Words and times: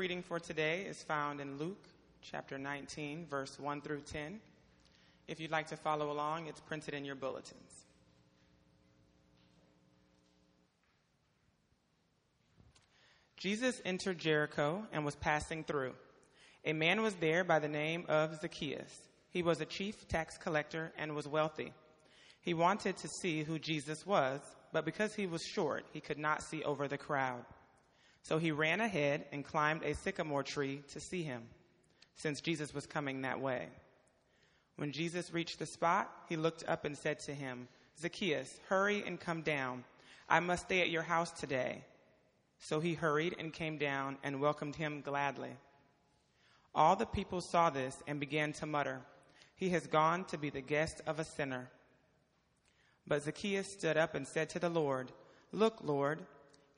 reading 0.00 0.22
for 0.22 0.40
today 0.40 0.86
is 0.88 1.02
found 1.02 1.42
in 1.42 1.58
Luke 1.58 1.86
chapter 2.22 2.56
19, 2.56 3.26
verse 3.26 3.60
1 3.60 3.82
through 3.82 4.00
10. 4.00 4.40
If 5.28 5.38
you'd 5.38 5.50
like 5.50 5.66
to 5.66 5.76
follow 5.76 6.10
along, 6.10 6.46
it's 6.46 6.58
printed 6.58 6.94
in 6.94 7.04
your 7.04 7.16
bulletins. 7.16 7.84
Jesus 13.36 13.78
entered 13.84 14.16
Jericho 14.16 14.86
and 14.90 15.04
was 15.04 15.16
passing 15.16 15.64
through. 15.64 15.92
A 16.64 16.72
man 16.72 17.02
was 17.02 17.14
there 17.16 17.44
by 17.44 17.58
the 17.58 17.68
name 17.68 18.06
of 18.08 18.40
Zacchaeus. 18.40 19.02
He 19.28 19.42
was 19.42 19.60
a 19.60 19.66
chief 19.66 20.08
tax 20.08 20.38
collector 20.38 20.94
and 20.96 21.14
was 21.14 21.28
wealthy. 21.28 21.74
He 22.40 22.54
wanted 22.54 22.96
to 22.96 23.08
see 23.20 23.42
who 23.42 23.58
Jesus 23.58 24.06
was, 24.06 24.40
but 24.72 24.86
because 24.86 25.14
he 25.14 25.26
was 25.26 25.42
short, 25.42 25.84
he 25.92 26.00
could 26.00 26.18
not 26.18 26.42
see 26.42 26.62
over 26.62 26.88
the 26.88 26.96
crowd. 26.96 27.44
So 28.22 28.38
he 28.38 28.52
ran 28.52 28.80
ahead 28.80 29.24
and 29.32 29.44
climbed 29.44 29.82
a 29.82 29.94
sycamore 29.94 30.42
tree 30.42 30.82
to 30.92 31.00
see 31.00 31.22
him, 31.22 31.42
since 32.14 32.40
Jesus 32.40 32.74
was 32.74 32.86
coming 32.86 33.22
that 33.22 33.40
way. 33.40 33.68
When 34.76 34.92
Jesus 34.92 35.32
reached 35.32 35.58
the 35.58 35.66
spot, 35.66 36.10
he 36.28 36.36
looked 36.36 36.64
up 36.68 36.84
and 36.84 36.96
said 36.96 37.20
to 37.20 37.34
him, 37.34 37.68
Zacchaeus, 37.98 38.58
hurry 38.68 39.02
and 39.06 39.20
come 39.20 39.42
down. 39.42 39.84
I 40.28 40.40
must 40.40 40.66
stay 40.66 40.80
at 40.80 40.90
your 40.90 41.02
house 41.02 41.30
today. 41.30 41.84
So 42.60 42.80
he 42.80 42.94
hurried 42.94 43.36
and 43.38 43.52
came 43.52 43.78
down 43.78 44.18
and 44.22 44.40
welcomed 44.40 44.76
him 44.76 45.00
gladly. 45.00 45.50
All 46.74 46.94
the 46.94 47.06
people 47.06 47.40
saw 47.40 47.70
this 47.70 48.02
and 48.06 48.20
began 48.20 48.52
to 48.54 48.66
mutter, 48.66 49.00
He 49.56 49.70
has 49.70 49.86
gone 49.86 50.24
to 50.26 50.38
be 50.38 50.50
the 50.50 50.60
guest 50.60 51.00
of 51.06 51.18
a 51.18 51.24
sinner. 51.24 51.68
But 53.06 53.22
Zacchaeus 53.22 53.72
stood 53.72 53.96
up 53.96 54.14
and 54.14 54.26
said 54.26 54.50
to 54.50 54.58
the 54.58 54.68
Lord, 54.68 55.10
Look, 55.52 55.78
Lord, 55.82 56.20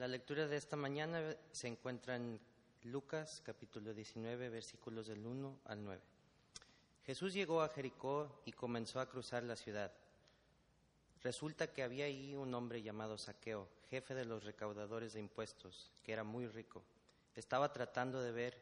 La 0.00 0.08
lectura 0.08 0.48
de 0.48 0.56
esta 0.56 0.76
mañana 0.76 1.36
se 1.52 1.68
encuentra 1.68 2.16
en 2.16 2.40
Lucas 2.84 3.42
capítulo 3.44 3.92
19 3.92 4.48
versículos 4.48 5.08
del 5.08 5.26
1 5.26 5.60
al 5.66 5.84
9. 5.84 6.00
Jesús 7.04 7.34
llegó 7.34 7.60
a 7.60 7.68
Jericó 7.68 8.40
y 8.46 8.52
comenzó 8.52 8.98
a 9.00 9.10
cruzar 9.10 9.42
la 9.42 9.56
ciudad. 9.56 9.92
Resulta 11.22 11.70
que 11.70 11.82
había 11.82 12.06
ahí 12.06 12.34
un 12.34 12.54
hombre 12.54 12.80
llamado 12.80 13.18
Saqueo, 13.18 13.68
jefe 13.90 14.14
de 14.14 14.24
los 14.24 14.42
recaudadores 14.44 15.12
de 15.12 15.20
impuestos, 15.20 15.92
que 16.02 16.14
era 16.14 16.24
muy 16.24 16.46
rico. 16.46 16.82
Estaba 17.36 17.70
tratando 17.70 18.22
de 18.22 18.32
ver 18.32 18.56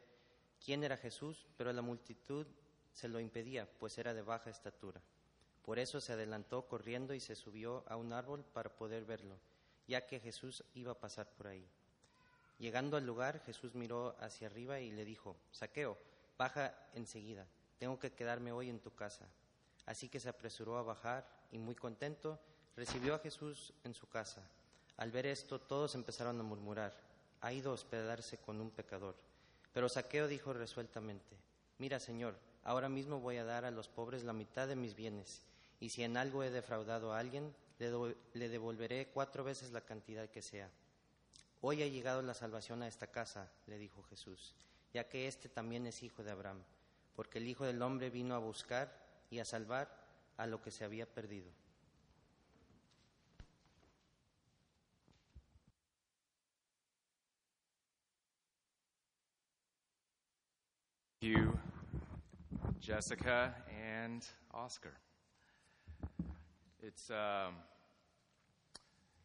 quién 0.61 0.83
era 0.83 0.97
Jesús, 0.97 1.47
pero 1.55 1.71
la 1.71 1.81
multitud 1.81 2.47
se 2.91 3.07
lo 3.07 3.17
impedía, 3.21 3.65
pues 3.79 3.97
era 3.97 4.13
de 4.13 4.23
baja 4.23 4.49
estatura. 4.49 5.01
Por 5.61 5.79
eso 5.79 6.01
se 6.01 6.11
adelantó 6.11 6.67
corriendo 6.67 7.13
y 7.13 7.21
se 7.21 7.37
subió 7.37 7.85
a 7.87 7.95
un 7.95 8.11
árbol 8.11 8.43
para 8.43 8.75
poder 8.75 9.05
verlo, 9.05 9.37
ya 9.89 10.05
que 10.05 10.19
Jesús 10.19 10.63
iba 10.75 10.91
a 10.91 10.99
pasar 10.99 11.27
por 11.31 11.47
ahí. 11.47 11.67
Llegando 12.59 12.95
al 12.95 13.05
lugar, 13.05 13.41
Jesús 13.41 13.73
miró 13.73 14.15
hacia 14.19 14.47
arriba 14.47 14.79
y 14.79 14.91
le 14.91 15.03
dijo, 15.03 15.35
Saqueo, 15.51 15.97
baja 16.37 16.75
enseguida, 16.93 17.47
tengo 17.79 17.97
que 17.97 18.11
quedarme 18.11 18.51
hoy 18.51 18.69
en 18.69 18.79
tu 18.79 18.93
casa. 18.93 19.27
Así 19.87 20.07
que 20.07 20.19
se 20.19 20.29
apresuró 20.29 20.77
a 20.77 20.83
bajar 20.83 21.27
y 21.51 21.57
muy 21.57 21.73
contento 21.73 22.39
recibió 22.75 23.15
a 23.15 23.19
Jesús 23.19 23.73
en 23.83 23.95
su 23.95 24.07
casa. 24.07 24.47
Al 24.97 25.09
ver 25.09 25.25
esto, 25.25 25.59
todos 25.59 25.95
empezaron 25.95 26.39
a 26.39 26.43
murmurar, 26.43 26.93
ha 27.41 27.51
ido 27.51 27.71
a 27.71 27.73
hospedarse 27.73 28.37
con 28.37 28.61
un 28.61 28.69
pecador. 28.69 29.15
Pero 29.73 29.89
Saqueo 29.89 30.27
dijo 30.27 30.53
resueltamente, 30.53 31.35
mira 31.79 31.99
Señor, 31.99 32.35
ahora 32.63 32.89
mismo 32.89 33.19
voy 33.19 33.37
a 33.37 33.43
dar 33.43 33.65
a 33.65 33.71
los 33.71 33.87
pobres 33.87 34.23
la 34.23 34.33
mitad 34.33 34.67
de 34.67 34.75
mis 34.75 34.95
bienes, 34.95 35.41
y 35.79 35.89
si 35.89 36.03
en 36.03 36.15
algo 36.17 36.43
he 36.43 36.51
defraudado 36.51 37.13
a 37.13 37.19
alguien, 37.19 37.55
le, 37.79 38.49
devolveré 38.49 39.07
cuatro 39.07 39.43
veces 39.43 39.71
la 39.71 39.81
cantidad 39.81 40.29
que 40.29 40.41
sea. 40.41 40.69
Hoy 41.61 41.81
ha 41.81 41.87
llegado 41.87 42.21
la 42.21 42.33
salvación 42.33 42.83
a 42.83 42.87
esta 42.87 43.07
casa, 43.07 43.51
le 43.67 43.77
dijo 43.77 44.03
Jesús, 44.03 44.55
ya 44.93 45.07
que 45.07 45.27
éste 45.27 45.49
también 45.49 45.87
es 45.87 46.03
hijo 46.03 46.23
de 46.23 46.31
Abraham, 46.31 46.63
porque 47.15 47.39
el 47.39 47.47
Hijo 47.47 47.65
del 47.65 47.81
Hombre 47.81 48.09
vino 48.09 48.35
a 48.35 48.39
buscar 48.39 48.95
y 49.29 49.39
a 49.39 49.45
salvar 49.45 49.89
a 50.37 50.47
lo 50.47 50.61
que 50.61 50.71
se 50.71 50.85
había 50.85 51.05
perdido. 51.05 51.51
you, 61.21 61.59
Jessica 62.79 63.53
and 63.69 64.25
Oscar. 64.53 64.93
It's, 66.81 67.09
um, 67.11 67.55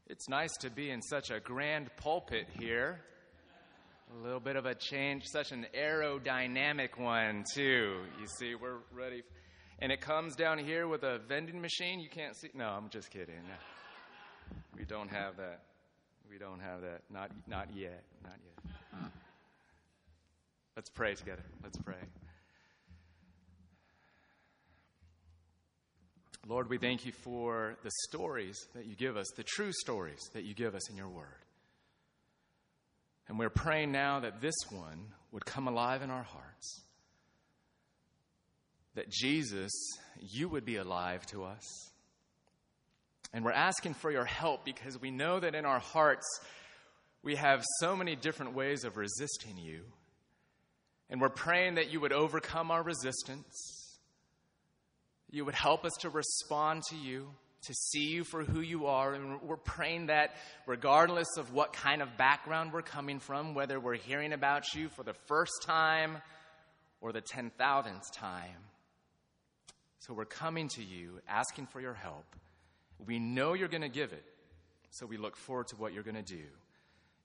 it's 0.08 0.28
nice 0.28 0.52
to 0.58 0.70
be 0.70 0.90
in 0.90 1.00
such 1.02 1.30
a 1.30 1.38
grand 1.38 1.88
pulpit 1.96 2.48
here. 2.58 3.00
A 4.12 4.22
little 4.24 4.40
bit 4.40 4.56
of 4.56 4.66
a 4.66 4.74
change, 4.74 5.24
such 5.26 5.52
an 5.52 5.66
aerodynamic 5.72 6.98
one, 6.98 7.44
too. 7.54 7.94
You 8.20 8.26
see, 8.38 8.54
we're 8.54 8.78
ready. 8.92 9.22
And 9.78 9.92
it 9.92 10.00
comes 10.00 10.34
down 10.34 10.58
here 10.58 10.88
with 10.88 11.04
a 11.04 11.20
vending 11.28 11.60
machine. 11.60 12.00
You 12.00 12.08
can't 12.08 12.36
see. 12.36 12.48
No, 12.54 12.66
I'm 12.66 12.88
just 12.90 13.10
kidding. 13.10 13.34
We 14.76 14.84
don't 14.84 15.10
have 15.10 15.36
that. 15.36 15.62
We 16.28 16.38
don't 16.38 16.60
have 16.60 16.80
that. 16.82 17.02
Not, 17.10 17.30
not 17.46 17.68
yet. 17.74 18.02
Not 18.22 18.36
yet. 18.44 19.10
Let's 20.76 20.90
pray 20.90 21.14
together. 21.14 21.44
Let's 21.62 21.78
pray. 21.78 21.94
Lord, 26.46 26.68
we 26.68 26.76
thank 26.76 27.06
you 27.06 27.12
for 27.12 27.76
the 27.82 27.90
stories 28.08 28.66
that 28.74 28.84
you 28.84 28.94
give 28.94 29.16
us, 29.16 29.26
the 29.34 29.42
true 29.42 29.72
stories 29.72 30.20
that 30.34 30.44
you 30.44 30.52
give 30.52 30.74
us 30.74 30.90
in 30.90 30.96
your 30.96 31.08
word. 31.08 31.26
And 33.28 33.38
we're 33.38 33.48
praying 33.48 33.92
now 33.92 34.20
that 34.20 34.42
this 34.42 34.54
one 34.70 35.06
would 35.32 35.46
come 35.46 35.68
alive 35.68 36.02
in 36.02 36.10
our 36.10 36.22
hearts. 36.22 36.82
That 38.94 39.10
Jesus, 39.10 39.72
you 40.20 40.48
would 40.50 40.66
be 40.66 40.76
alive 40.76 41.24
to 41.26 41.44
us. 41.44 41.90
And 43.32 43.44
we're 43.44 43.52
asking 43.52 43.94
for 43.94 44.10
your 44.10 44.26
help 44.26 44.66
because 44.66 45.00
we 45.00 45.10
know 45.10 45.40
that 45.40 45.54
in 45.54 45.64
our 45.64 45.80
hearts 45.80 46.26
we 47.22 47.36
have 47.36 47.64
so 47.80 47.96
many 47.96 48.16
different 48.16 48.54
ways 48.54 48.84
of 48.84 48.98
resisting 48.98 49.56
you. 49.56 49.80
And 51.08 51.20
we're 51.20 51.30
praying 51.30 51.76
that 51.76 51.90
you 51.90 52.00
would 52.00 52.12
overcome 52.12 52.70
our 52.70 52.82
resistance. 52.82 53.83
You 55.34 55.44
would 55.44 55.56
help 55.56 55.84
us 55.84 55.94
to 56.02 56.10
respond 56.10 56.84
to 56.90 56.96
you, 56.96 57.26
to 57.62 57.74
see 57.74 58.04
you 58.04 58.22
for 58.22 58.44
who 58.44 58.60
you 58.60 58.86
are. 58.86 59.14
And 59.14 59.42
we're 59.42 59.56
praying 59.56 60.06
that 60.06 60.36
regardless 60.64 61.26
of 61.36 61.52
what 61.52 61.72
kind 61.72 62.02
of 62.02 62.16
background 62.16 62.72
we're 62.72 62.82
coming 62.82 63.18
from, 63.18 63.52
whether 63.52 63.80
we're 63.80 63.96
hearing 63.96 64.32
about 64.32 64.74
you 64.76 64.88
for 64.90 65.02
the 65.02 65.14
first 65.26 65.64
time 65.64 66.18
or 67.00 67.10
the 67.10 67.20
10,000th 67.20 68.12
time. 68.12 68.62
So 69.98 70.14
we're 70.14 70.24
coming 70.24 70.68
to 70.68 70.84
you 70.84 71.18
asking 71.26 71.66
for 71.66 71.80
your 71.80 71.94
help. 71.94 72.36
We 73.04 73.18
know 73.18 73.54
you're 73.54 73.66
going 73.66 73.82
to 73.82 73.88
give 73.88 74.12
it. 74.12 74.24
So 74.90 75.04
we 75.04 75.16
look 75.16 75.36
forward 75.36 75.66
to 75.68 75.76
what 75.76 75.92
you're 75.92 76.04
going 76.04 76.14
to 76.14 76.22
do. 76.22 76.44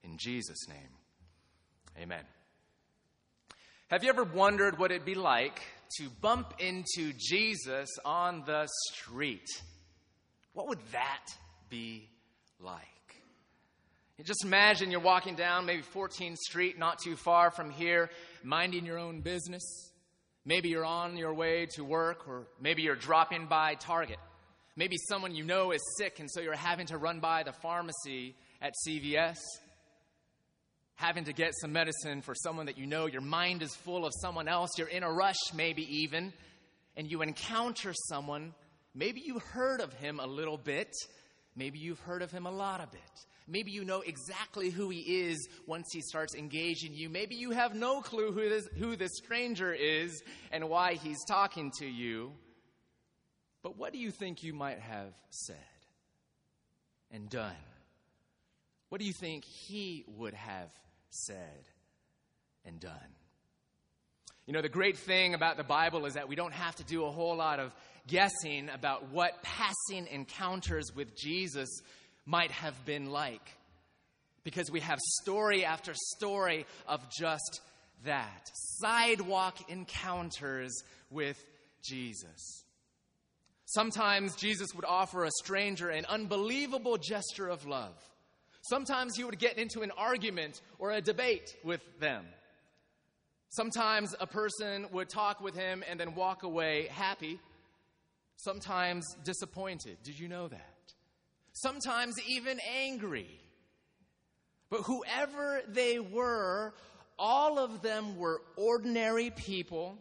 In 0.02 0.16
Jesus' 0.18 0.68
name, 0.68 0.98
amen. 1.96 2.24
Have 3.90 4.04
you 4.04 4.08
ever 4.08 4.22
wondered 4.22 4.78
what 4.78 4.92
it'd 4.92 5.04
be 5.04 5.16
like 5.16 5.60
to 5.98 6.08
bump 6.20 6.54
into 6.60 7.12
Jesus 7.18 7.88
on 8.04 8.44
the 8.46 8.68
street? 8.92 9.48
What 10.52 10.68
would 10.68 10.78
that 10.92 11.26
be 11.68 12.08
like? 12.60 12.86
Just 14.22 14.44
imagine 14.44 14.92
you're 14.92 15.00
walking 15.00 15.34
down 15.34 15.66
maybe 15.66 15.82
14th 15.82 16.36
Street, 16.36 16.78
not 16.78 17.00
too 17.00 17.16
far 17.16 17.50
from 17.50 17.68
here, 17.68 18.10
minding 18.44 18.86
your 18.86 18.96
own 18.96 19.22
business. 19.22 19.90
Maybe 20.44 20.68
you're 20.68 20.84
on 20.84 21.16
your 21.16 21.34
way 21.34 21.66
to 21.74 21.82
work, 21.82 22.28
or 22.28 22.46
maybe 22.60 22.82
you're 22.82 22.94
dropping 22.94 23.46
by 23.46 23.74
Target. 23.74 24.18
Maybe 24.76 24.98
someone 25.08 25.34
you 25.34 25.42
know 25.42 25.72
is 25.72 25.82
sick, 25.98 26.20
and 26.20 26.30
so 26.30 26.40
you're 26.40 26.54
having 26.54 26.86
to 26.86 26.96
run 26.96 27.18
by 27.18 27.42
the 27.42 27.52
pharmacy 27.54 28.36
at 28.62 28.72
CVS 28.86 29.38
having 31.00 31.24
to 31.24 31.32
get 31.32 31.54
some 31.58 31.72
medicine 31.72 32.20
for 32.20 32.34
someone 32.34 32.66
that 32.66 32.76
you 32.76 32.86
know, 32.86 33.06
your 33.06 33.22
mind 33.22 33.62
is 33.62 33.74
full 33.74 34.04
of 34.04 34.12
someone 34.20 34.46
else, 34.48 34.70
you're 34.76 34.86
in 34.86 35.02
a 35.02 35.10
rush, 35.10 35.38
maybe 35.54 35.82
even, 36.02 36.30
and 36.94 37.10
you 37.10 37.22
encounter 37.22 37.94
someone, 38.08 38.52
maybe 38.94 39.22
you 39.24 39.38
heard 39.38 39.80
of 39.80 39.94
him 39.94 40.20
a 40.20 40.26
little 40.26 40.58
bit, 40.58 40.94
maybe 41.56 41.78
you've 41.78 42.00
heard 42.00 42.20
of 42.20 42.30
him 42.30 42.44
a 42.44 42.50
lot 42.50 42.82
of 42.82 42.92
it. 42.92 43.00
Maybe 43.48 43.70
you 43.70 43.82
know 43.82 44.02
exactly 44.02 44.68
who 44.68 44.90
he 44.90 44.98
is 44.98 45.48
once 45.66 45.86
he 45.90 46.02
starts 46.02 46.34
engaging 46.34 46.94
you. 46.94 47.08
Maybe 47.08 47.34
you 47.34 47.50
have 47.52 47.74
no 47.74 48.02
clue 48.02 48.30
who 48.30 48.48
this, 48.50 48.68
who 48.78 48.94
this 48.94 49.10
stranger 49.24 49.72
is 49.72 50.22
and 50.52 50.68
why 50.68 50.94
he's 50.94 51.24
talking 51.26 51.72
to 51.78 51.86
you. 51.86 52.30
But 53.62 53.78
what 53.78 53.94
do 53.94 53.98
you 53.98 54.10
think 54.10 54.42
you 54.42 54.52
might 54.52 54.80
have 54.80 55.14
said 55.30 55.56
and 57.10 57.30
done? 57.30 57.56
What 58.90 59.00
do 59.00 59.06
you 59.06 59.14
think 59.14 59.44
he 59.44 60.04
would 60.06 60.34
have 60.34 60.70
said 61.10 61.68
and 62.64 62.80
done? 62.80 62.94
You 64.46 64.54
know, 64.54 64.62
the 64.62 64.68
great 64.68 64.96
thing 64.96 65.34
about 65.34 65.56
the 65.56 65.64
Bible 65.64 66.06
is 66.06 66.14
that 66.14 66.28
we 66.28 66.34
don't 66.34 66.52
have 66.52 66.74
to 66.76 66.84
do 66.84 67.04
a 67.04 67.10
whole 67.10 67.36
lot 67.36 67.60
of 67.60 67.72
guessing 68.08 68.68
about 68.68 69.12
what 69.12 69.42
passing 69.42 70.06
encounters 70.08 70.92
with 70.94 71.16
Jesus 71.16 71.68
might 72.26 72.50
have 72.50 72.84
been 72.84 73.10
like. 73.10 73.56
Because 74.42 74.70
we 74.70 74.80
have 74.80 74.98
story 75.22 75.64
after 75.64 75.92
story 76.16 76.66
of 76.88 77.00
just 77.10 77.60
that 78.04 78.50
sidewalk 78.54 79.56
encounters 79.68 80.82
with 81.10 81.38
Jesus. 81.82 82.64
Sometimes 83.66 84.34
Jesus 84.34 84.74
would 84.74 84.84
offer 84.84 85.24
a 85.24 85.30
stranger 85.42 85.90
an 85.90 86.06
unbelievable 86.06 86.96
gesture 86.96 87.48
of 87.48 87.66
love. 87.66 87.94
Sometimes 88.70 89.16
he 89.16 89.24
would 89.24 89.40
get 89.40 89.58
into 89.58 89.80
an 89.80 89.90
argument 89.98 90.62
or 90.78 90.92
a 90.92 91.00
debate 91.00 91.56
with 91.64 91.80
them. 91.98 92.24
Sometimes 93.48 94.14
a 94.20 94.28
person 94.28 94.86
would 94.92 95.08
talk 95.08 95.40
with 95.40 95.56
him 95.56 95.82
and 95.90 95.98
then 95.98 96.14
walk 96.14 96.44
away 96.44 96.86
happy, 96.92 97.40
sometimes 98.36 99.04
disappointed. 99.24 99.96
Did 100.04 100.20
you 100.20 100.28
know 100.28 100.46
that? 100.46 100.94
Sometimes 101.52 102.14
even 102.28 102.60
angry. 102.72 103.40
But 104.70 104.82
whoever 104.82 105.62
they 105.66 105.98
were, 105.98 106.72
all 107.18 107.58
of 107.58 107.82
them 107.82 108.18
were 108.18 108.40
ordinary 108.54 109.30
people 109.30 109.98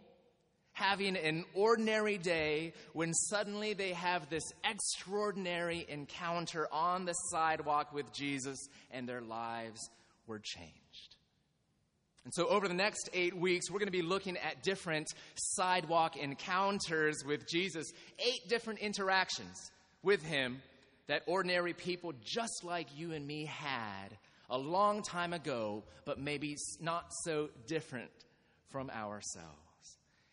having 0.79 1.17
an 1.17 1.43
ordinary 1.53 2.17
day 2.17 2.71
when 2.93 3.13
suddenly 3.13 3.73
they 3.73 3.91
have 3.91 4.29
this 4.29 4.43
extraordinary 4.63 5.85
encounter 5.89 6.67
on 6.71 7.03
the 7.03 7.13
sidewalk 7.13 7.93
with 7.93 8.11
Jesus 8.13 8.57
and 8.89 9.07
their 9.07 9.19
lives 9.19 9.89
were 10.25 10.39
changed. 10.39 11.15
And 12.23 12.33
so, 12.33 12.47
over 12.47 12.67
the 12.67 12.73
next 12.73 13.09
eight 13.13 13.35
weeks, 13.35 13.69
we're 13.69 13.79
going 13.79 13.87
to 13.87 13.91
be 13.91 14.01
looking 14.01 14.37
at 14.37 14.63
different 14.63 15.07
sidewalk 15.35 16.15
encounters 16.15 17.23
with 17.25 17.47
Jesus, 17.47 17.91
eight 18.19 18.47
different 18.47 18.79
interactions 18.79 19.71
with 20.01 20.23
Him 20.23 20.61
that 21.07 21.23
ordinary 21.25 21.73
people 21.73 22.13
just 22.23 22.63
like 22.63 22.87
you 22.95 23.11
and 23.13 23.25
me 23.25 23.45
had 23.45 24.09
a 24.49 24.57
long 24.57 25.01
time 25.01 25.33
ago, 25.33 25.83
but 26.05 26.19
maybe 26.19 26.55
not 26.79 27.05
so 27.23 27.49
different 27.67 28.11
from 28.69 28.89
ourselves. 28.91 29.68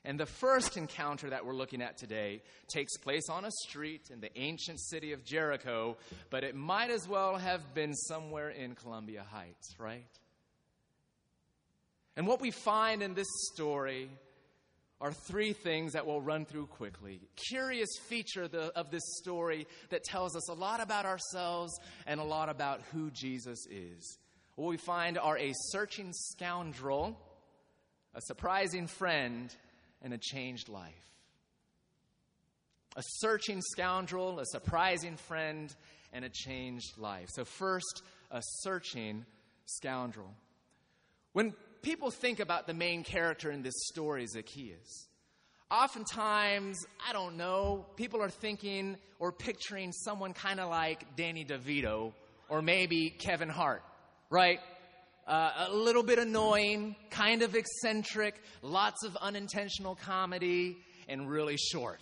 And 0.07 0.21
the 0.21 0.25
first 0.25 0.77
encounter 0.77 1.31
that 1.31 1.45
we're 1.45 1.53
looking 1.53 1.83
at 1.83 1.97
today 1.97 2.41
takes 2.69 2.97
place 2.97 3.29
on 3.29 3.45
a 3.45 3.51
street 3.67 4.09
in 4.13 4.21
the 4.21 4.31
ancient 4.39 4.81
city 4.81 5.13
of 5.13 5.25
Jericho, 5.25 5.97
but 6.31 6.45
it 6.45 6.55
might 6.55 6.91
as 6.91 7.09
well 7.09 7.37
have 7.37 7.75
been 7.75 7.93
somewhere 7.93 8.51
in 8.51 8.77
Columbia 8.77 9.27
Heights, 9.29 9.75
right? 9.81 10.07
And 12.17 12.25
what 12.25 12.41
we 12.41 12.53
find 12.53 13.03
in 13.03 13.15
this 13.15 13.27
story 13.53 14.09
are 15.01 15.13
three 15.13 15.53
things 15.53 15.95
that 15.95 16.07
we'll 16.07 16.21
run 16.21 16.45
through 16.45 16.67
quickly. 16.67 17.21
Curious 17.51 17.89
feature 18.09 18.47
the, 18.47 18.73
of 18.79 18.93
this 18.93 19.03
story 19.21 19.67
that 19.91 20.05
tells 20.05 20.37
us 20.37 20.49
a 20.49 20.55
lot 20.55 20.81
about 20.81 21.05
ourselves 21.05 21.77
and 22.07 22.21
a 22.21 22.25
lot 22.25 22.49
about 22.49 22.81
who 22.93 23.11
Jesus 23.11 23.67
is. 23.69 24.19
What 24.55 24.69
we 24.69 24.77
find 24.77 25.19
are 25.19 25.37
a 25.37 25.53
searching 25.73 26.13
scoundrel, 26.13 27.21
a 28.15 28.21
surprising 28.23 28.87
friend, 28.87 29.55
and 30.07 30.15
a 30.15 30.19
changed 30.19 30.69
life. 30.69 31.11
A 32.95 33.03
searching 33.19 33.61
scoundrel, 33.61 34.39
a 34.39 34.47
surprising 34.47 35.17
friend, 35.17 35.75
and 36.13 36.25
a 36.25 36.29
changed 36.29 36.97
life. 36.97 37.29
So, 37.31 37.45
first, 37.45 38.03
a 38.31 38.41
searching 38.61 39.27
scoundrel. 39.67 40.33
When 41.33 41.53
people 41.83 42.13
think 42.13 42.39
about 42.39 42.69
the 42.69 42.73
main 42.73 43.03
character 43.03 43.51
in 43.51 43.63
this 43.63 43.75
story, 43.89 44.27
Zacchaeus, 44.29 45.09
oftentimes, 45.73 46.79
I 47.07 47.13
don't 47.13 47.37
know, 47.37 47.85
people 47.97 48.23
are 48.23 48.31
thinking 48.31 48.97
or 49.19 49.33
picturing 49.33 49.91
someone 49.91 50.35
kind 50.35 50.61
of 50.61 50.71
like 50.71 51.17
Danny 51.17 51.45
DeVito 51.45 52.13
or 52.49 52.63
maybe 52.63 53.11
Kevin 53.11 53.49
Hart, 53.49 53.83
right? 54.31 54.61
Uh, 55.27 55.67
a 55.69 55.75
little 55.75 56.05
bit 56.05 56.21
annoying, 56.21 56.95
kind 57.11 57.43
of 57.43 57.57
eccentric, 57.57 58.41
lots 58.63 59.05
of 59.05 59.17
unintentional 59.17 59.97
comedy, 59.97 60.77
and 61.09 61.29
really 61.29 61.57
short. 61.57 62.01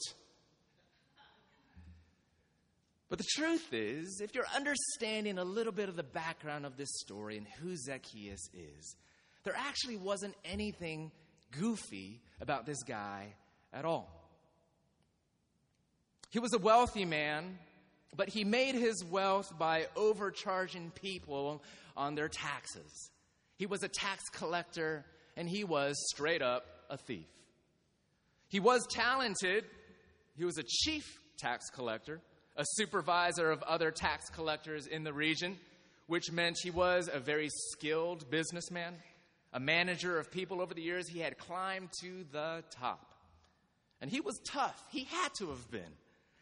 But 3.08 3.18
the 3.18 3.24
truth 3.36 3.72
is, 3.72 4.20
if 4.22 4.34
you're 4.34 4.44
understanding 4.54 5.38
a 5.38 5.44
little 5.44 5.72
bit 5.72 5.88
of 5.88 5.96
the 5.96 6.02
background 6.02 6.66
of 6.66 6.76
this 6.76 6.88
story 7.00 7.38
and 7.38 7.46
who 7.60 7.76
Zacchaeus 7.76 8.48
is, 8.52 8.96
there 9.44 9.54
actually 9.56 9.96
wasn't 9.96 10.34
anything 10.44 11.12
goofy 11.50 12.20
about 12.40 12.66
this 12.66 12.82
guy 12.82 13.34
at 13.72 13.84
all. 13.84 14.08
He 16.30 16.40
was 16.40 16.52
a 16.52 16.58
wealthy 16.58 17.04
man, 17.04 17.58
but 18.16 18.28
he 18.28 18.42
made 18.44 18.74
his 18.74 19.04
wealth 19.04 19.56
by 19.58 19.86
overcharging 19.94 20.90
people 20.90 21.62
on 21.96 22.16
their 22.16 22.28
taxes. 22.28 23.10
He 23.56 23.66
was 23.66 23.82
a 23.82 23.88
tax 23.88 24.28
collector, 24.30 25.04
and 25.36 25.48
he 25.48 25.64
was 25.64 25.96
straight 26.14 26.42
up 26.42 26.64
a 26.90 26.96
thief. 26.96 27.26
He 28.48 28.60
was 28.60 28.86
talented, 28.90 29.64
he 30.36 30.44
was 30.44 30.58
a 30.58 30.64
chief 30.64 31.04
tax 31.38 31.70
collector, 31.70 32.20
a 32.56 32.64
supervisor 32.72 33.50
of 33.50 33.62
other 33.62 33.90
tax 33.90 34.28
collectors 34.30 34.86
in 34.86 35.04
the 35.04 35.12
region, 35.12 35.56
which 36.06 36.30
meant 36.30 36.56
he 36.62 36.70
was 36.70 37.08
a 37.12 37.18
very 37.18 37.48
skilled 37.72 38.30
businessman 38.30 38.94
a 39.54 39.60
manager 39.60 40.18
of 40.18 40.32
people 40.32 40.60
over 40.60 40.74
the 40.74 40.82
years, 40.82 41.08
he 41.08 41.20
had 41.20 41.38
climbed 41.38 41.88
to 42.00 42.24
the 42.32 42.64
top. 42.72 43.14
And 44.00 44.10
he 44.10 44.20
was 44.20 44.38
tough. 44.44 44.82
He 44.90 45.04
had 45.04 45.28
to 45.38 45.50
have 45.50 45.70
been. 45.70 45.92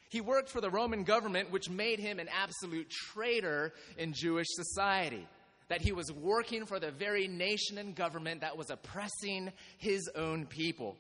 He 0.09 0.23
worked 0.23 0.49
for 0.49 0.63
the 0.63 0.71
Roman 0.71 1.05
government, 1.05 1.53
which 1.53 1.69
made 1.69 2.01
him 2.01 2.19
an 2.19 2.29
absolute 2.29 2.91
traitor 2.91 3.75
in 3.99 4.15
Jewish 4.15 4.47
society. 4.51 5.29
That 5.73 5.81
he 5.81 5.93
was 5.93 6.13
working 6.13 6.67
for 6.67 6.79
the 6.79 6.91
very 6.91 7.27
nation 7.29 7.79
and 7.79 7.95
government 7.95 8.43
that 8.43 8.59
was 8.59 8.69
oppressing 8.69 9.51
his 9.79 10.07
own 10.15 10.45
people. 10.45 10.99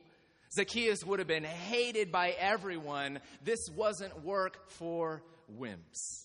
Zacchaeus 0.51 1.05
would 1.05 1.19
have 1.19 1.29
been 1.29 1.45
hated 1.45 2.11
by 2.11 2.31
everyone. 2.31 3.21
This 3.45 3.59
wasn't 3.77 4.25
work 4.25 4.71
for 4.71 5.23
wimps. 5.61 6.25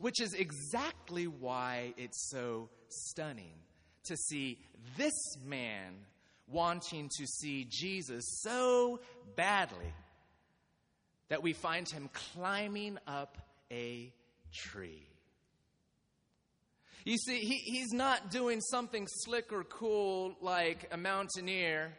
Which 0.00 0.20
is 0.20 0.34
exactly 0.34 1.28
why 1.28 1.94
it's 1.96 2.28
so 2.28 2.70
stunning 2.88 3.54
to 4.06 4.16
see 4.16 4.58
this 4.96 5.36
man 5.46 5.94
wanting 6.48 7.08
to 7.18 7.24
see 7.24 7.68
Jesus 7.70 8.24
so 8.42 8.98
badly 9.36 9.94
that 11.28 11.40
we 11.40 11.52
find 11.52 11.88
him 11.88 12.10
climbing 12.12 12.98
up 13.06 13.38
a 13.70 14.12
tree. 14.52 15.06
You 17.04 17.18
see, 17.18 17.40
he, 17.40 17.56
he's 17.58 17.92
not 17.92 18.30
doing 18.30 18.60
something 18.62 19.06
slick 19.24 19.52
or 19.52 19.64
cool 19.64 20.36
like 20.40 20.88
a 20.90 20.96
mountaineer. 20.96 21.92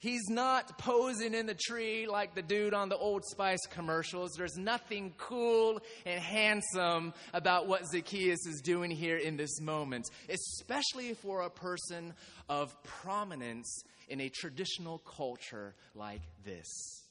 He's 0.00 0.28
not 0.28 0.78
posing 0.78 1.34
in 1.34 1.46
the 1.46 1.56
tree 1.56 2.06
like 2.06 2.34
the 2.34 2.42
dude 2.42 2.74
on 2.74 2.88
the 2.88 2.96
Old 2.96 3.24
Spice 3.24 3.66
commercials. 3.68 4.34
There's 4.36 4.56
nothing 4.56 5.14
cool 5.16 5.80
and 6.06 6.20
handsome 6.20 7.14
about 7.34 7.66
what 7.66 7.86
Zacchaeus 7.86 8.46
is 8.46 8.60
doing 8.60 8.92
here 8.92 9.16
in 9.16 9.36
this 9.36 9.60
moment, 9.60 10.08
especially 10.28 11.14
for 11.14 11.42
a 11.42 11.50
person 11.50 12.14
of 12.48 12.80
prominence 12.84 13.82
in 14.08 14.20
a 14.20 14.28
traditional 14.28 14.98
culture 14.98 15.74
like 15.96 16.22
this. 16.44 17.02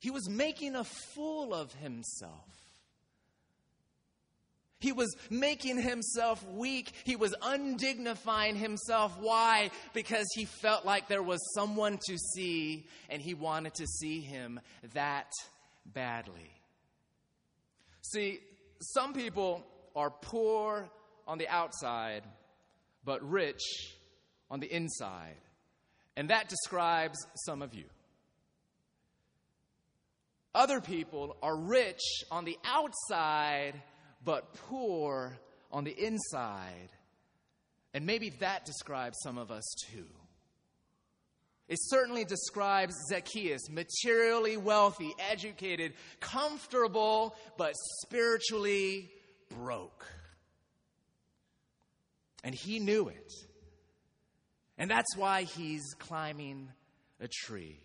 He 0.00 0.10
was 0.10 0.28
making 0.28 0.76
a 0.76 0.84
fool 0.84 1.54
of 1.54 1.72
himself. 1.74 2.59
He 4.80 4.92
was 4.92 5.14
making 5.28 5.80
himself 5.80 6.44
weak. 6.48 6.92
He 7.04 7.14
was 7.14 7.34
undignifying 7.42 8.56
himself. 8.56 9.16
Why? 9.20 9.70
Because 9.92 10.26
he 10.34 10.46
felt 10.46 10.86
like 10.86 11.06
there 11.06 11.22
was 11.22 11.40
someone 11.54 11.98
to 12.06 12.16
see, 12.16 12.86
and 13.10 13.20
he 13.20 13.34
wanted 13.34 13.74
to 13.74 13.86
see 13.86 14.20
him 14.20 14.58
that 14.94 15.30
badly. 15.84 16.50
See, 18.02 18.40
some 18.80 19.12
people 19.12 19.64
are 19.94 20.10
poor 20.10 20.88
on 21.28 21.36
the 21.36 21.48
outside, 21.48 22.22
but 23.04 23.22
rich 23.28 23.62
on 24.50 24.60
the 24.60 24.74
inside. 24.74 25.36
And 26.16 26.30
that 26.30 26.48
describes 26.48 27.18
some 27.46 27.62
of 27.62 27.74
you. 27.74 27.84
Other 30.54 30.80
people 30.80 31.36
are 31.42 31.56
rich 31.56 32.00
on 32.30 32.44
the 32.44 32.58
outside, 32.64 33.80
but 34.24 34.54
poor 34.68 35.38
on 35.72 35.84
the 35.84 35.92
inside. 35.92 36.90
And 37.94 38.06
maybe 38.06 38.30
that 38.40 38.64
describes 38.64 39.18
some 39.22 39.38
of 39.38 39.50
us 39.50 39.64
too. 39.90 40.06
It 41.68 41.78
certainly 41.82 42.24
describes 42.24 42.94
Zacchaeus, 43.08 43.70
materially 43.70 44.56
wealthy, 44.56 45.14
educated, 45.30 45.92
comfortable, 46.18 47.36
but 47.56 47.74
spiritually 48.02 49.08
broke. 49.56 50.04
And 52.42 52.54
he 52.54 52.80
knew 52.80 53.08
it. 53.08 53.32
And 54.78 54.90
that's 54.90 55.16
why 55.16 55.42
he's 55.42 55.94
climbing 55.98 56.70
a 57.20 57.28
tree. 57.28 57.78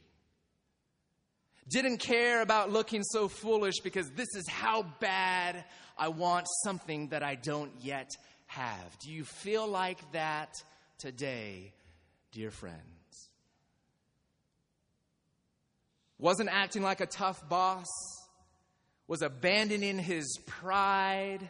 Didn't 1.68 1.98
care 1.98 2.42
about 2.42 2.72
looking 2.72 3.04
so 3.04 3.28
foolish 3.28 3.80
because 3.84 4.10
this 4.12 4.28
is 4.36 4.48
how 4.48 4.86
bad 5.00 5.64
I 5.98 6.10
want 6.10 6.48
something 6.64 7.10
that 7.10 7.24
I 7.24 7.36
don't 7.36 7.72
yet 7.82 8.12
have. 8.46 9.00
Do 9.00 9.12
you 9.12 9.24
feel 9.24 9.68
like 9.68 10.12
that 10.12 10.54
today, 11.00 11.74
dear 12.32 12.52
friends? 12.52 12.82
Wasn't 16.20 16.50
acting 16.52 16.84
like 16.84 17.02
a 17.02 17.08
tough 17.08 17.48
boss, 17.50 17.88
was 19.08 19.22
abandoning 19.22 19.98
his 19.98 20.38
pride. 20.46 21.50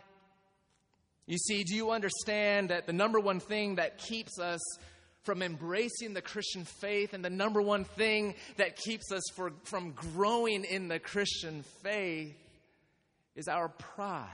You 1.28 1.38
see, 1.38 1.64
do 1.64 1.76
you 1.76 1.92
understand 1.92 2.70
that 2.70 2.88
the 2.88 2.94
number 2.94 3.20
one 3.20 3.40
thing 3.40 3.76
that 3.76 3.98
keeps 3.98 4.40
us 4.40 4.62
from 5.26 5.42
embracing 5.42 6.14
the 6.14 6.22
Christian 6.22 6.64
faith 6.64 7.14
and 7.14 7.26
the 7.26 7.30
number 7.30 7.62
one 7.62 7.84
thing 7.84 8.36
that 8.58 8.78
keeps 8.78 9.12
us 9.12 9.24
for, 9.36 9.52
from 9.64 9.92
growing 9.92 10.64
in 10.64 10.88
the 10.88 11.00
Christian 11.00 11.64
faith 11.84 12.38
is 13.36 13.48
our 13.48 13.68
pride. 13.68 14.30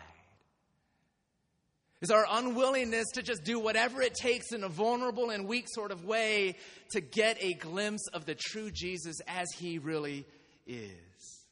Is 2.01 2.11
our 2.11 2.25
unwillingness 2.29 3.11
to 3.13 3.21
just 3.21 3.43
do 3.43 3.59
whatever 3.59 4.01
it 4.01 4.15
takes 4.15 4.53
in 4.53 4.63
a 4.63 4.67
vulnerable 4.67 5.29
and 5.29 5.47
weak 5.47 5.67
sort 5.69 5.91
of 5.91 6.03
way 6.03 6.55
to 6.91 7.01
get 7.01 7.37
a 7.39 7.53
glimpse 7.53 8.07
of 8.07 8.25
the 8.25 8.35
true 8.35 8.71
Jesus 8.71 9.17
as 9.27 9.47
he 9.55 9.77
really 9.77 10.25
is. 10.65 11.45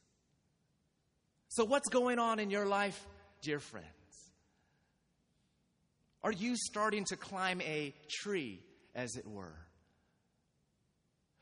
So, 1.50 1.64
what's 1.64 1.88
going 1.88 2.18
on 2.18 2.40
in 2.40 2.50
your 2.50 2.66
life, 2.66 3.06
dear 3.42 3.60
friends? 3.60 3.86
Are 6.24 6.32
you 6.32 6.56
starting 6.56 7.04
to 7.06 7.16
climb 7.16 7.60
a 7.60 7.94
tree 8.08 8.60
as 8.94 9.16
it 9.16 9.26
were? 9.26 9.54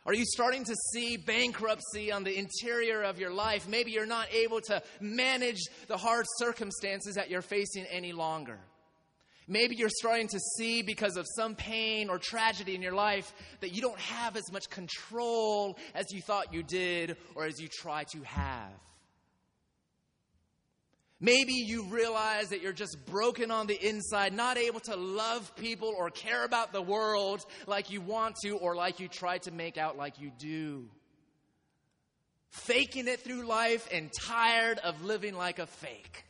Are 0.06 0.14
you 0.14 0.24
starting 0.24 0.64
to 0.64 0.74
see 0.92 1.18
bankruptcy 1.18 2.10
on 2.10 2.24
the 2.24 2.38
interior 2.38 3.02
of 3.02 3.18
your 3.18 3.30
life? 3.30 3.68
Maybe 3.68 3.90
you're 3.90 4.06
not 4.06 4.32
able 4.32 4.60
to 4.62 4.82
manage 5.00 5.60
the 5.86 5.98
hard 5.98 6.24
circumstances 6.38 7.16
that 7.16 7.28
you're 7.28 7.42
facing 7.42 7.84
any 7.86 8.12
longer. 8.12 8.58
Maybe 9.46 9.76
you're 9.76 9.90
starting 9.90 10.28
to 10.28 10.38
see 10.56 10.82
because 10.82 11.16
of 11.16 11.26
some 11.36 11.54
pain 11.54 12.10
or 12.10 12.18
tragedy 12.18 12.74
in 12.74 12.82
your 12.82 12.92
life 12.92 13.34
that 13.60 13.74
you 13.74 13.82
don't 13.82 13.98
have 13.98 14.36
as 14.36 14.50
much 14.52 14.68
control 14.70 15.78
as 15.94 16.06
you 16.10 16.20
thought 16.20 16.54
you 16.54 16.62
did 16.62 17.16
or 17.34 17.44
as 17.44 17.60
you 17.60 17.68
try 17.68 18.04
to 18.12 18.22
have. 18.22 18.72
Maybe 21.20 21.52
you 21.52 21.84
realize 21.84 22.50
that 22.50 22.62
you're 22.62 22.72
just 22.72 22.96
broken 23.06 23.50
on 23.50 23.66
the 23.66 23.88
inside, 23.88 24.32
not 24.32 24.56
able 24.56 24.78
to 24.80 24.94
love 24.94 25.54
people 25.56 25.92
or 25.98 26.10
care 26.10 26.44
about 26.44 26.72
the 26.72 26.82
world 26.82 27.44
like 27.66 27.90
you 27.90 28.00
want 28.00 28.36
to 28.44 28.50
or 28.50 28.76
like 28.76 29.00
you 29.00 29.08
try 29.08 29.38
to 29.38 29.50
make 29.50 29.76
out 29.78 29.96
like 29.96 30.20
you 30.20 30.30
do. 30.38 30.88
Faking 32.50 33.08
it 33.08 33.20
through 33.20 33.46
life 33.46 33.88
and 33.92 34.10
tired 34.20 34.78
of 34.78 35.04
living 35.04 35.34
like 35.34 35.58
a 35.58 35.66
fake. 35.66 36.24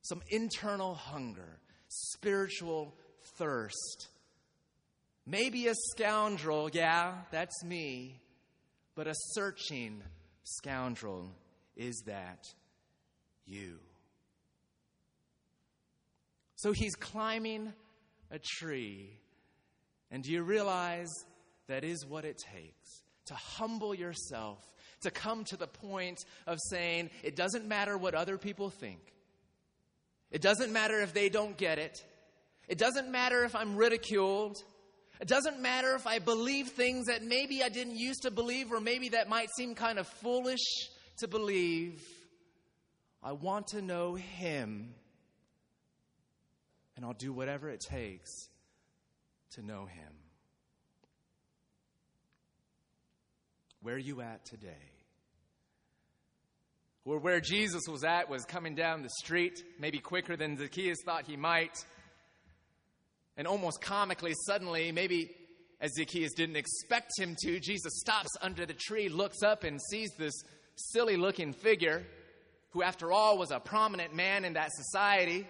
Some 0.00 0.22
internal 0.28 0.94
hunger, 0.94 1.58
spiritual 1.88 2.94
thirst. 3.36 4.08
Maybe 5.26 5.68
a 5.68 5.74
scoundrel, 5.74 6.70
yeah, 6.72 7.14
that's 7.30 7.62
me, 7.62 8.20
but 8.94 9.06
a 9.06 9.14
searching 9.14 10.02
scoundrel 10.42 11.30
is 11.76 12.02
that 12.06 12.46
you? 13.46 13.78
So 16.56 16.72
he's 16.72 16.94
climbing 16.94 17.72
a 18.30 18.38
tree. 18.38 19.10
And 20.10 20.22
do 20.22 20.30
you 20.30 20.42
realize 20.42 21.10
that 21.66 21.84
is 21.84 22.06
what 22.06 22.24
it 22.24 22.38
takes 22.38 23.02
to 23.26 23.34
humble 23.34 23.94
yourself, 23.94 24.58
to 25.00 25.10
come 25.10 25.44
to 25.44 25.56
the 25.56 25.66
point 25.66 26.24
of 26.46 26.58
saying, 26.70 27.10
it 27.22 27.36
doesn't 27.36 27.66
matter 27.66 27.96
what 27.96 28.14
other 28.14 28.36
people 28.36 28.70
think. 28.70 29.00
It 30.30 30.42
doesn't 30.42 30.72
matter 30.72 31.00
if 31.00 31.14
they 31.14 31.28
don't 31.28 31.56
get 31.56 31.78
it. 31.78 32.04
It 32.68 32.78
doesn't 32.78 33.10
matter 33.10 33.44
if 33.44 33.54
I'm 33.54 33.76
ridiculed. 33.76 34.56
It 35.20 35.28
doesn't 35.28 35.60
matter 35.60 35.94
if 35.94 36.06
I 36.06 36.18
believe 36.18 36.68
things 36.68 37.06
that 37.06 37.22
maybe 37.22 37.62
I 37.62 37.68
didn't 37.68 37.96
used 37.96 38.22
to 38.22 38.30
believe 38.30 38.72
or 38.72 38.80
maybe 38.80 39.10
that 39.10 39.28
might 39.28 39.48
seem 39.56 39.74
kind 39.74 39.98
of 39.98 40.06
foolish 40.06 40.64
to 41.18 41.28
believe. 41.28 42.02
I 43.22 43.32
want 43.32 43.68
to 43.68 43.82
know 43.82 44.14
Him. 44.14 44.94
And 46.96 47.04
I'll 47.04 47.12
do 47.12 47.32
whatever 47.32 47.68
it 47.70 47.80
takes 47.80 48.30
to 49.52 49.62
know 49.62 49.86
Him. 49.86 50.12
Where 53.82 53.96
are 53.96 53.98
you 53.98 54.22
at 54.22 54.44
today? 54.46 54.94
Or 57.04 57.18
where 57.18 57.40
Jesus 57.40 57.82
was 57.86 58.02
at 58.02 58.30
was 58.30 58.46
coming 58.46 58.74
down 58.74 59.02
the 59.02 59.10
street, 59.10 59.62
maybe 59.78 59.98
quicker 59.98 60.36
than 60.36 60.56
Zacchaeus 60.56 60.98
thought 61.04 61.26
he 61.26 61.36
might. 61.36 61.84
And 63.36 63.46
almost 63.46 63.82
comically, 63.82 64.32
suddenly, 64.46 64.90
maybe 64.90 65.30
as 65.82 65.92
Zacchaeus 65.98 66.32
didn't 66.32 66.56
expect 66.56 67.10
him 67.18 67.36
to, 67.42 67.60
Jesus 67.60 68.00
stops 68.00 68.30
under 68.40 68.64
the 68.64 68.72
tree, 68.72 69.10
looks 69.10 69.42
up, 69.42 69.64
and 69.64 69.78
sees 69.90 70.10
this 70.16 70.32
silly 70.76 71.16
looking 71.16 71.52
figure, 71.52 72.04
who, 72.70 72.82
after 72.82 73.12
all, 73.12 73.38
was 73.38 73.50
a 73.50 73.60
prominent 73.60 74.14
man 74.14 74.44
in 74.44 74.54
that 74.54 74.72
society, 74.72 75.46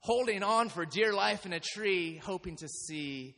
holding 0.00 0.42
on 0.42 0.68
for 0.68 0.84
dear 0.84 1.12
life 1.12 1.46
in 1.46 1.52
a 1.52 1.60
tree, 1.60 2.16
hoping 2.16 2.56
to 2.56 2.68
see 2.68 3.34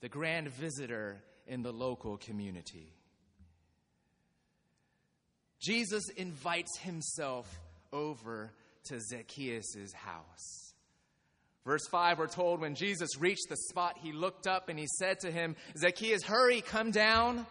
the 0.00 0.08
grand 0.08 0.48
visitor 0.48 1.22
in 1.46 1.62
the 1.62 1.72
local 1.72 2.16
community. 2.16 2.92
Jesus 5.60 6.08
invites 6.16 6.78
himself 6.78 7.60
over 7.92 8.50
to 8.84 8.98
Zacchaeus' 9.00 9.92
house. 9.92 10.74
Verse 11.66 11.86
5, 11.90 12.18
we're 12.18 12.26
told 12.26 12.60
when 12.60 12.74
Jesus 12.74 13.18
reached 13.18 13.48
the 13.50 13.56
spot, 13.56 13.98
he 14.02 14.12
looked 14.12 14.46
up 14.46 14.70
and 14.70 14.78
he 14.78 14.86
said 14.98 15.20
to 15.20 15.30
him, 15.30 15.56
Zacchaeus, 15.76 16.22
hurry, 16.22 16.62
come 16.62 16.90
down. 16.90 17.46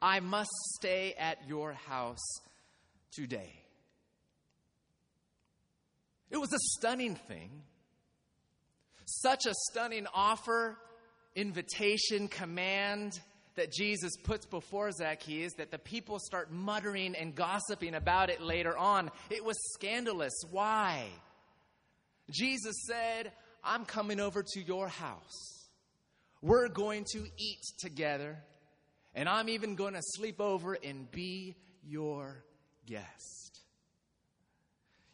I 0.00 0.20
must 0.20 0.50
stay 0.76 1.14
at 1.18 1.48
your 1.48 1.72
house 1.72 2.40
today. 3.12 3.52
It 6.30 6.36
was 6.36 6.52
a 6.52 6.58
stunning 6.76 7.16
thing. 7.16 7.62
Such 9.06 9.46
a 9.46 9.54
stunning 9.70 10.06
offer, 10.12 10.76
invitation, 11.34 12.28
command 12.28 13.18
that 13.56 13.72
Jesus 13.72 14.12
puts 14.22 14.46
before 14.46 14.92
Zacchaeus 14.92 15.54
that 15.54 15.72
the 15.72 15.78
people 15.78 16.18
start 16.20 16.52
muttering 16.52 17.16
and 17.16 17.34
gossiping 17.34 17.94
about 17.94 18.30
it 18.30 18.40
later 18.40 18.76
on. 18.76 19.10
It 19.30 19.44
was 19.44 19.56
scandalous. 19.74 20.34
Why? 20.50 21.06
Jesus 22.30 22.76
said, 22.86 23.32
I'm 23.64 23.84
coming 23.84 24.20
over 24.20 24.44
to 24.44 24.60
your 24.60 24.86
house. 24.86 25.68
We're 26.40 26.68
going 26.68 27.04
to 27.12 27.26
eat 27.36 27.62
together. 27.78 28.38
And 29.14 29.28
I'm 29.28 29.48
even 29.48 29.74
going 29.74 29.94
to 29.94 30.02
sleep 30.02 30.40
over 30.40 30.74
and 30.74 31.10
be 31.10 31.56
your 31.84 32.44
guest. 32.86 33.60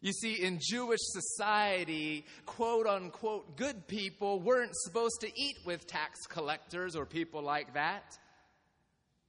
You 0.00 0.12
see, 0.12 0.34
in 0.34 0.58
Jewish 0.60 1.00
society, 1.00 2.26
quote 2.44 2.86
unquote, 2.86 3.56
good 3.56 3.86
people 3.86 4.38
weren't 4.38 4.74
supposed 4.74 5.22
to 5.22 5.28
eat 5.34 5.56
with 5.64 5.86
tax 5.86 6.26
collectors 6.26 6.94
or 6.94 7.06
people 7.06 7.42
like 7.42 7.72
that. 7.72 8.18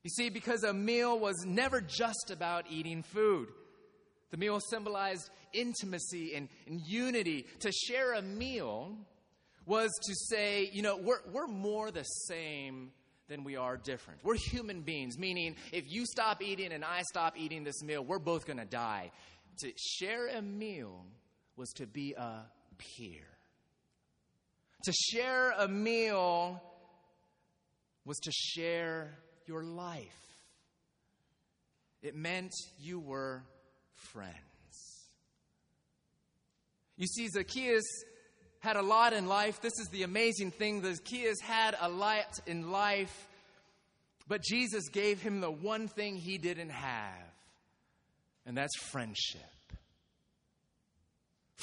You 0.04 0.10
see, 0.10 0.30
because 0.30 0.64
a 0.64 0.74
meal 0.74 1.18
was 1.18 1.46
never 1.46 1.80
just 1.80 2.30
about 2.30 2.66
eating 2.70 3.04
food. 3.04 3.48
The 4.32 4.38
meal 4.38 4.60
symbolized 4.60 5.30
intimacy 5.54 6.36
and, 6.36 6.50
and 6.68 6.82
unity. 6.86 7.46
To 7.62 7.72
share 7.72 8.14
a 8.14 8.22
meal 8.22 8.98
was 9.66 9.90
to 10.08 10.14
say, 10.14 10.70
you 10.74 10.82
know, 10.82 10.98
we're, 10.98 11.22
we're 11.32 11.48
more 11.48 11.90
the 11.90 12.04
same 12.04 12.92
then 13.28 13.44
we 13.44 13.56
are 13.56 13.78
different. 13.78 14.20
We're 14.24 14.38
human 14.38 14.82
beings, 14.82 15.18
meaning 15.18 15.56
if 15.72 15.92
you 15.92 16.06
stop 16.06 16.42
eating 16.42 16.72
and 16.72 16.86
I 16.86 17.02
stop 17.04 17.36
eating 17.38 17.64
this 17.64 17.82
meal, 17.84 18.04
we're 18.04 18.20
both 18.20 18.46
going 18.46 18.60
to 18.60 18.66
die. 18.66 19.12
To 19.60 19.72
share 19.78 20.28
a 20.28 20.42
meal 20.42 21.06
was 21.56 21.70
to 21.74 21.88
be 21.88 22.14
a 22.14 22.44
peer. 22.78 23.24
To 24.84 24.94
share 24.94 25.52
a 25.58 25.68
meal 25.68 26.62
was 28.06 28.18
to 28.20 28.32
share 28.32 29.18
your 29.48 29.64
life. 29.64 30.12
it 32.02 32.16
meant 32.16 32.54
you 32.80 33.00
were 33.00 33.44
friends. 33.94 34.36
You 36.98 37.08
see, 37.08 37.28
Zacchaeus 37.28 37.84
had 38.66 38.76
a 38.78 38.82
lot 38.82 39.14
in 39.14 39.28
life. 39.28 39.62
This 39.62 39.80
is 39.80 39.88
the 39.90 40.02
amazing 40.02 40.50
thing. 40.50 40.84
Zacchaeus 40.84 41.40
had 41.40 41.76
a 41.80 41.88
lot 41.88 42.40
in 42.48 42.72
life, 42.72 43.28
but 44.28 44.42
Jesus 44.42 44.90
gave 44.90 45.22
him 45.22 45.40
the 45.40 45.52
one 45.52 45.88
thing 45.88 46.16
he 46.18 46.40
didn't 46.40 46.72
have, 46.72 47.32
and 48.46 48.58
that's 48.58 48.76
friendship. 48.90 49.42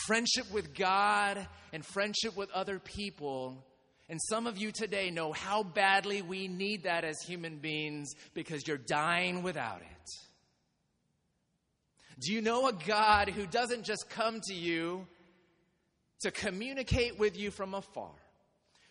Friendship 0.07 0.51
with 0.53 0.75
God 0.75 1.45
and 1.73 1.85
friendship 1.85 2.37
with 2.37 2.51
other 2.53 2.79
people. 2.79 3.67
And 4.09 4.21
some 4.29 4.47
of 4.47 4.57
you 4.57 4.71
today 4.71 5.11
know 5.11 5.33
how 5.33 5.65
badly 5.65 6.23
we 6.23 6.47
need 6.47 6.85
that 6.85 7.05
as 7.05 7.17
human 7.27 7.59
beings 7.59 8.13
because 8.33 8.67
you're 8.67 8.79
dying 8.79 9.43
without 9.43 9.81
it. 9.81 10.11
Do 12.21 12.33
you 12.33 12.41
know 12.41 12.69
a 12.69 12.73
God 12.73 13.29
who 13.29 13.47
doesn't 13.47 13.85
just 13.85 14.09
come 14.09 14.41
to 14.49 14.55
you 14.55 15.07
to 16.23 16.31
communicate 16.31 17.19
with 17.19 17.37
you 17.37 17.51
from 17.51 17.75
afar? 17.75 18.11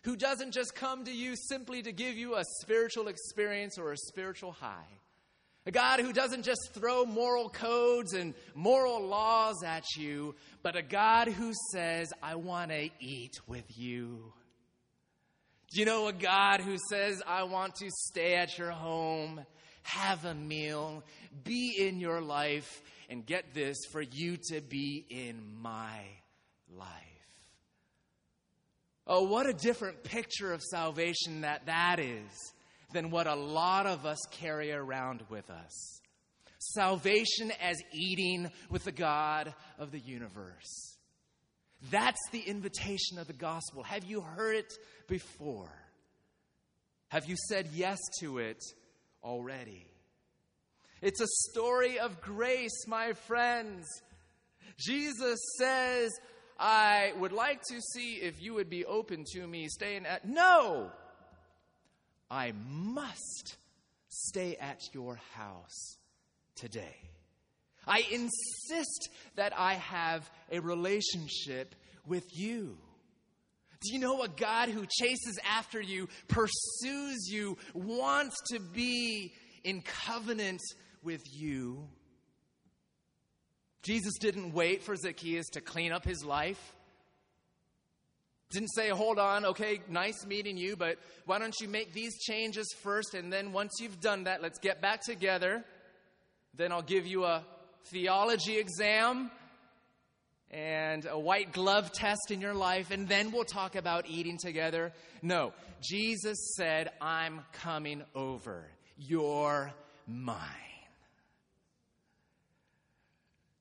Who 0.03 0.15
doesn't 0.15 0.51
just 0.51 0.73
come 0.73 1.05
to 1.05 1.11
you 1.11 1.35
simply 1.35 1.83
to 1.83 1.91
give 1.91 2.17
you 2.17 2.35
a 2.35 2.43
spiritual 2.61 3.07
experience 3.07 3.77
or 3.77 3.91
a 3.91 3.97
spiritual 3.97 4.51
high? 4.51 4.87
A 5.67 5.71
God 5.71 5.99
who 5.99 6.11
doesn't 6.11 6.41
just 6.41 6.71
throw 6.73 7.05
moral 7.05 7.47
codes 7.47 8.13
and 8.13 8.33
moral 8.55 9.05
laws 9.05 9.63
at 9.63 9.83
you, 9.95 10.33
but 10.63 10.75
a 10.75 10.81
God 10.81 11.27
who 11.27 11.53
says, 11.71 12.11
I 12.23 12.33
want 12.35 12.71
to 12.71 12.89
eat 12.99 13.39
with 13.47 13.65
you. 13.77 14.33
Do 15.69 15.79
you 15.79 15.85
know 15.85 16.07
a 16.07 16.13
God 16.13 16.61
who 16.61 16.77
says, 16.89 17.21
I 17.27 17.43
want 17.43 17.75
to 17.75 17.89
stay 17.91 18.33
at 18.33 18.57
your 18.57 18.71
home, 18.71 19.45
have 19.83 20.25
a 20.25 20.33
meal, 20.33 21.03
be 21.43 21.75
in 21.79 21.99
your 21.99 22.21
life, 22.21 22.81
and 23.07 23.23
get 23.23 23.53
this, 23.53 23.77
for 23.91 24.01
you 24.01 24.37
to 24.49 24.61
be 24.61 25.05
in 25.09 25.39
my 25.61 25.99
life? 26.75 27.20
Oh, 29.13 29.23
what 29.23 29.45
a 29.45 29.51
different 29.51 30.05
picture 30.05 30.53
of 30.53 30.63
salvation 30.63 31.41
that 31.41 31.65
that 31.65 31.99
is 31.99 32.53
than 32.93 33.11
what 33.11 33.27
a 33.27 33.35
lot 33.35 33.85
of 33.85 34.05
us 34.05 34.19
carry 34.31 34.71
around 34.71 35.21
with 35.29 35.49
us. 35.49 35.99
Salvation 36.59 37.51
as 37.61 37.75
eating 37.93 38.49
with 38.69 38.85
the 38.85 38.93
God 38.93 39.53
of 39.77 39.91
the 39.91 39.99
universe. 39.99 40.97
That's 41.89 42.21
the 42.31 42.39
invitation 42.39 43.19
of 43.19 43.27
the 43.27 43.33
gospel. 43.33 43.83
Have 43.83 44.05
you 44.05 44.21
heard 44.21 44.55
it 44.55 44.73
before? 45.09 45.73
Have 47.09 47.25
you 47.25 47.35
said 47.49 47.67
yes 47.73 47.99
to 48.21 48.37
it 48.37 48.63
already? 49.25 49.87
It's 51.01 51.19
a 51.19 51.27
story 51.49 51.99
of 51.99 52.21
grace, 52.21 52.87
my 52.87 53.11
friends. 53.11 53.87
Jesus 54.79 55.37
says, 55.57 56.11
I 56.61 57.13
would 57.17 57.31
like 57.31 57.63
to 57.69 57.81
see 57.81 58.17
if 58.17 58.39
you 58.39 58.53
would 58.53 58.69
be 58.69 58.85
open 58.85 59.25
to 59.33 59.47
me 59.47 59.67
staying 59.67 60.05
at. 60.05 60.27
No! 60.27 60.91
I 62.29 62.53
must 62.69 63.57
stay 64.09 64.55
at 64.57 64.79
your 64.93 65.19
house 65.33 65.97
today. 66.55 66.95
I 67.87 68.03
insist 68.11 69.09
that 69.35 69.57
I 69.57 69.73
have 69.73 70.29
a 70.51 70.59
relationship 70.59 71.73
with 72.05 72.25
you. 72.31 72.77
Do 73.81 73.93
you 73.93 73.99
know 73.99 74.21
a 74.21 74.27
God 74.27 74.69
who 74.69 74.85
chases 74.85 75.39
after 75.43 75.81
you, 75.81 76.07
pursues 76.27 77.27
you, 77.27 77.57
wants 77.73 78.35
to 78.51 78.59
be 78.59 79.33
in 79.63 79.81
covenant 79.81 80.61
with 81.01 81.23
you? 81.33 81.87
Jesus 83.83 84.13
didn't 84.19 84.53
wait 84.53 84.83
for 84.83 84.95
Zacchaeus 84.95 85.49
to 85.49 85.61
clean 85.61 85.91
up 85.91 86.05
his 86.05 86.23
life. 86.23 86.75
Didn't 88.51 88.69
say, 88.75 88.89
hold 88.89 89.17
on, 89.17 89.45
okay, 89.45 89.79
nice 89.89 90.25
meeting 90.25 90.57
you, 90.57 90.75
but 90.75 90.97
why 91.25 91.39
don't 91.39 91.55
you 91.61 91.69
make 91.69 91.93
these 91.93 92.19
changes 92.19 92.67
first, 92.83 93.13
and 93.13 93.31
then 93.31 93.53
once 93.53 93.79
you've 93.79 94.01
done 94.01 94.25
that, 94.25 94.41
let's 94.41 94.59
get 94.59 94.81
back 94.81 95.01
together. 95.01 95.63
Then 96.53 96.73
I'll 96.73 96.81
give 96.81 97.07
you 97.07 97.23
a 97.23 97.45
theology 97.85 98.57
exam 98.57 99.31
and 100.51 101.05
a 101.05 101.17
white 101.17 101.53
glove 101.53 101.93
test 101.93 102.29
in 102.29 102.41
your 102.41 102.53
life, 102.53 102.91
and 102.91 103.07
then 103.07 103.31
we'll 103.31 103.45
talk 103.45 103.77
about 103.77 104.05
eating 104.09 104.37
together. 104.37 104.91
No, 105.21 105.53
Jesus 105.81 106.37
said, 106.57 106.89
I'm 106.99 107.39
coming 107.53 108.03
over. 108.13 108.67
You're 108.97 109.71
mine. 110.07 110.70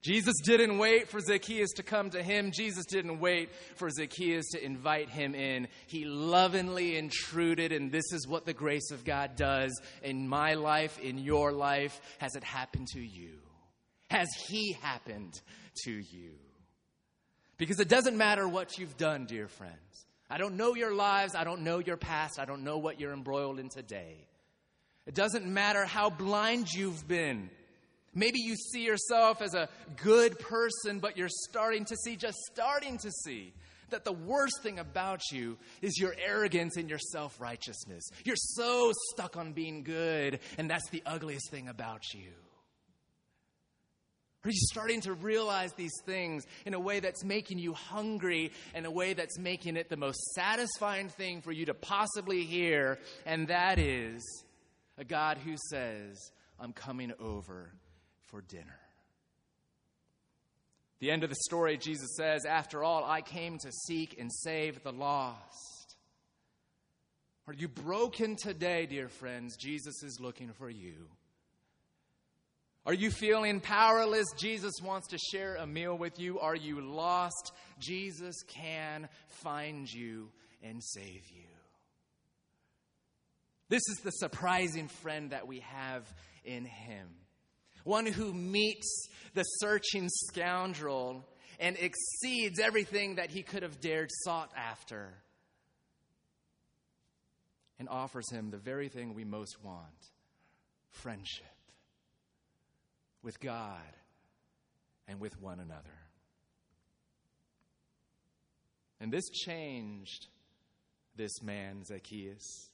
Jesus 0.03 0.37
didn't 0.43 0.79
wait 0.79 1.09
for 1.09 1.21
Zacchaeus 1.21 1.73
to 1.73 1.83
come 1.83 2.09
to 2.11 2.23
him. 2.23 2.53
Jesus 2.53 2.87
didn't 2.87 3.21
wait 3.21 3.51
for 3.77 3.91
Zacchaeus 3.91 4.47
to 4.53 4.65
invite 4.65 5.11
him 5.11 5.35
in. 5.35 5.69
He 5.89 6.07
lovingly 6.07 6.97
intruded, 6.97 7.71
and 7.73 7.93
this 7.93 8.11
is 8.13 8.27
what 8.27 8.47
the 8.47 8.55
grace 8.55 8.91
of 8.93 9.05
God 9.05 9.37
does 9.37 9.79
in 10.03 10.27
my 10.27 10.55
life, 10.55 10.99
in 11.01 11.19
your 11.19 11.53
life. 11.53 12.01
Has 12.17 12.35
it 12.35 12.45
happened 12.45 12.87
to 12.95 13.01
you? 13.01 13.41
Has 14.09 14.29
he 14.49 14.73
happened 14.81 15.39
to 15.85 15.93
you? 15.93 16.33
Because 17.59 17.79
it 17.79 17.91
doesn't 17.91 18.17
matter 18.17 18.49
what 18.49 18.79
you've 18.79 18.97
done, 18.97 19.27
dear 19.27 19.49
friends. 19.49 20.07
I 20.31 20.39
don't 20.39 20.57
know 20.57 20.75
your 20.75 20.95
lives. 20.95 21.35
I 21.35 21.45
don't 21.45 21.61
know 21.61 21.79
your 21.79 21.99
past. 21.99 22.39
I 22.39 22.47
don't 22.47 22.65
know 22.65 22.79
what 22.79 22.99
you're 22.99 23.13
embroiled 23.13 23.59
in 23.59 23.69
today. 23.69 24.27
It 25.07 25.15
doesn't 25.15 25.45
matter 25.45 25.85
how 25.85 26.09
blind 26.09 26.73
you've 26.73 27.07
been. 27.07 27.51
Maybe 28.15 28.41
you 28.41 28.57
see 28.57 28.85
yourself 28.85 29.41
as 29.41 29.55
a 29.55 29.69
good 30.03 30.39
person, 30.39 30.99
but 30.99 31.17
you're 31.17 31.29
starting 31.29 31.85
to 31.85 31.97
see, 31.97 32.17
just 32.17 32.39
starting 32.53 32.99
to 32.99 33.11
see, 33.25 33.53
that 33.91 34.05
the 34.05 34.13
worst 34.13 34.63
thing 34.63 34.79
about 34.79 35.21
you 35.33 35.59
is 35.83 35.99
your 35.99 36.15
arrogance 36.19 36.77
and 36.77 36.89
your 36.89 36.99
self 36.99 37.41
righteousness. 37.41 38.09
You're 38.25 38.37
so 38.37 38.93
stuck 39.13 39.37
on 39.37 39.53
being 39.53 39.83
good, 39.83 40.41
and 40.59 40.71
that's 40.71 40.89
the 40.91 41.03
ugliest 41.07 41.51
thing 41.51 41.69
about 41.69 42.03
you. 42.15 42.31
Are 44.43 44.51
you 44.51 44.59
starting 44.71 45.03
to 45.03 45.13
realize 45.13 45.75
these 45.75 45.93
things 46.07 46.45
in 46.65 46.73
a 46.73 46.81
way 46.81 47.01
that's 47.01 47.23
making 47.23 47.59
you 47.59 47.75
hungry, 47.75 48.53
in 48.75 48.87
a 48.87 48.91
way 48.91 49.13
that's 49.13 49.39
making 49.39 49.77
it 49.77 49.91
the 49.91 49.99
most 49.99 50.19
satisfying 50.35 51.11
thing 51.11 51.43
for 51.43 51.53
you 51.53 51.67
to 51.67 51.75
possibly 51.75 52.45
hear? 52.45 52.99
And 53.27 53.49
that 53.49 53.79
is 53.79 54.23
a 54.97 55.05
God 55.05 55.37
who 55.37 55.57
says, 55.69 56.33
I'm 56.59 56.73
coming 56.73 57.13
over 57.21 57.71
for 58.27 58.43
dinner. 58.43 58.79
The 61.01 61.11
end 61.11 61.25
of 61.25 61.31
the 61.31 61.37
story, 61.37 61.79
Jesus 61.79 62.15
says, 62.17 62.45
After 62.45 62.85
all, 62.85 63.05
I 63.05 63.23
came 63.23 63.59
to 63.59 63.73
seek 63.73 64.19
and 64.19 64.31
save 64.31 64.83
the 64.83 64.93
lost. 64.93 65.97
Are 67.47 67.55
you 67.55 67.69
broken 67.69 68.37
today, 68.37 68.87
dear 68.87 69.09
friends? 69.09 69.57
Jesus 69.57 70.03
is 70.03 70.21
looking 70.21 70.53
for 70.53 70.69
you. 70.69 71.09
Are 72.87 72.95
you 72.95 73.11
feeling 73.11 73.61
powerless? 73.61 74.27
Jesus 74.39 74.75
wants 74.83 75.09
to 75.09 75.19
share 75.19 75.57
a 75.57 75.67
meal 75.67 75.97
with 75.97 76.21
you. 76.21 76.39
Are 76.39 76.55
you 76.55 76.81
lost? 76.81 77.53
Jesus 77.79 78.43
can 78.47 79.09
find 79.29 79.91
you 79.91 80.29
and 80.63 80.83
save 80.83 81.29
you. 81.31 81.47
This 83.69 83.83
is 83.89 83.99
the 84.03 84.11
surprising 84.11 84.89
friend 84.89 85.31
that 85.31 85.47
we 85.47 85.61
have 85.61 86.13
in 86.45 86.65
Him 86.65 87.09
one 87.85 88.07
who 88.07 88.33
meets 88.33 89.09
the 89.35 89.43
searching 89.43 90.09
scoundrel 90.09 91.25
and 91.59 91.77
exceeds 91.79 92.59
everything 92.59 93.17
that 93.17 93.31
he 93.31 93.43
could 93.43 93.63
have 93.63 93.81
dared 93.81 94.11
sought 94.25 94.51
after 94.57 95.13
and 97.79 97.89
offers 97.89 98.31
him 98.31 98.51
the 98.51 98.59
very 98.59 98.89
thing 98.89 99.15
we 99.15 99.25
most 99.25 99.63
want 99.63 99.85
friendship 100.91 101.47
with 103.23 103.41
God 103.41 103.81
and 105.09 105.21
with 105.21 105.41
one 105.41 105.61
another. 105.61 105.99
And 109.01 109.13
this 109.13 109.29
changed 109.31 110.27
this 111.17 111.43
man, 111.43 111.85
Zacchaeus, 111.85 112.71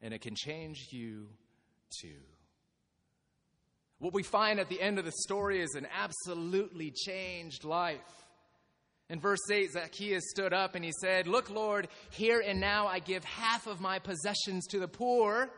and 0.00 0.14
it 0.14 0.20
can 0.20 0.34
change 0.36 0.88
you 0.90 1.28
too. 2.00 2.20
What 4.02 4.14
we 4.14 4.24
find 4.24 4.58
at 4.58 4.68
the 4.68 4.80
end 4.80 4.98
of 4.98 5.04
the 5.04 5.12
story 5.12 5.60
is 5.60 5.76
an 5.76 5.86
absolutely 5.96 6.90
changed 6.90 7.62
life. 7.62 8.00
In 9.08 9.20
verse 9.20 9.48
8, 9.48 9.70
Zacchaeus 9.74 10.24
stood 10.28 10.52
up 10.52 10.74
and 10.74 10.84
he 10.84 10.90
said, 11.00 11.28
Look, 11.28 11.50
Lord, 11.50 11.86
here 12.10 12.42
and 12.44 12.58
now 12.58 12.88
I 12.88 12.98
give 12.98 13.22
half 13.22 13.68
of 13.68 13.80
my 13.80 14.00
possessions 14.00 14.66
to 14.70 14.80
the 14.80 14.88
poor, 14.88 15.50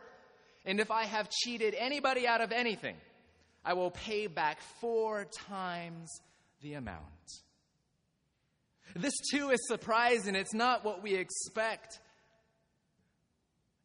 and 0.63 0.79
if 0.79 0.91
I 0.91 1.05
have 1.05 1.27
cheated 1.31 1.73
anybody 1.73 2.27
out 2.27 2.39
of 2.39 2.51
anything, 2.51 2.97
I 3.65 3.73
will 3.73 3.89
pay 3.89 4.27
back 4.27 4.61
four 4.79 5.25
times 5.25 6.11
the 6.61 6.75
amount. 6.75 7.01
This 8.95 9.15
too 9.31 9.49
is 9.49 9.67
surprising. 9.67 10.35
It's 10.35 10.53
not 10.53 10.85
what 10.85 11.01
we 11.01 11.15
expect. 11.15 11.99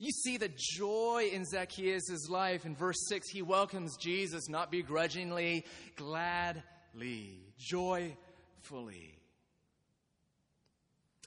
You 0.01 0.13
see 0.13 0.39
the 0.39 0.51
joy 0.57 1.29
in 1.31 1.45
Zacchaeus' 1.45 2.31
life. 2.31 2.65
In 2.65 2.75
verse 2.75 3.07
6, 3.09 3.29
he 3.29 3.43
welcomes 3.43 3.99
Jesus 3.99 4.49
not 4.49 4.71
begrudgingly, 4.71 5.67
gladly, 5.95 7.45
joyfully. 7.59 9.19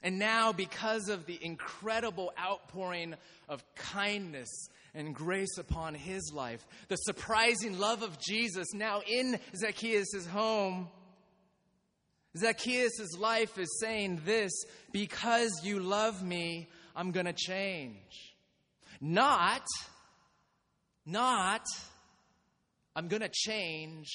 And 0.02 0.18
now, 0.18 0.52
because 0.52 1.08
of 1.08 1.24
the 1.24 1.38
incredible 1.40 2.32
outpouring 2.38 3.14
of 3.48 3.64
kindness 3.76 4.50
and 4.92 5.14
grace 5.14 5.56
upon 5.56 5.94
his 5.94 6.32
life, 6.34 6.66
the 6.88 6.96
surprising 6.96 7.78
love 7.78 8.02
of 8.02 8.18
Jesus 8.18 8.74
now 8.74 9.02
in 9.06 9.38
Zacchaeus' 9.54 10.26
home, 10.26 10.88
Zacchaeus' 12.36 13.16
life 13.16 13.56
is 13.56 13.78
saying 13.80 14.22
this 14.24 14.52
because 14.90 15.60
you 15.62 15.78
love 15.78 16.24
me, 16.24 16.68
I'm 16.96 17.12
going 17.12 17.26
to 17.26 17.32
change. 17.32 18.33
Not, 19.06 19.66
not, 21.04 21.66
I'm 22.96 23.08
going 23.08 23.20
to 23.20 23.28
change 23.30 24.08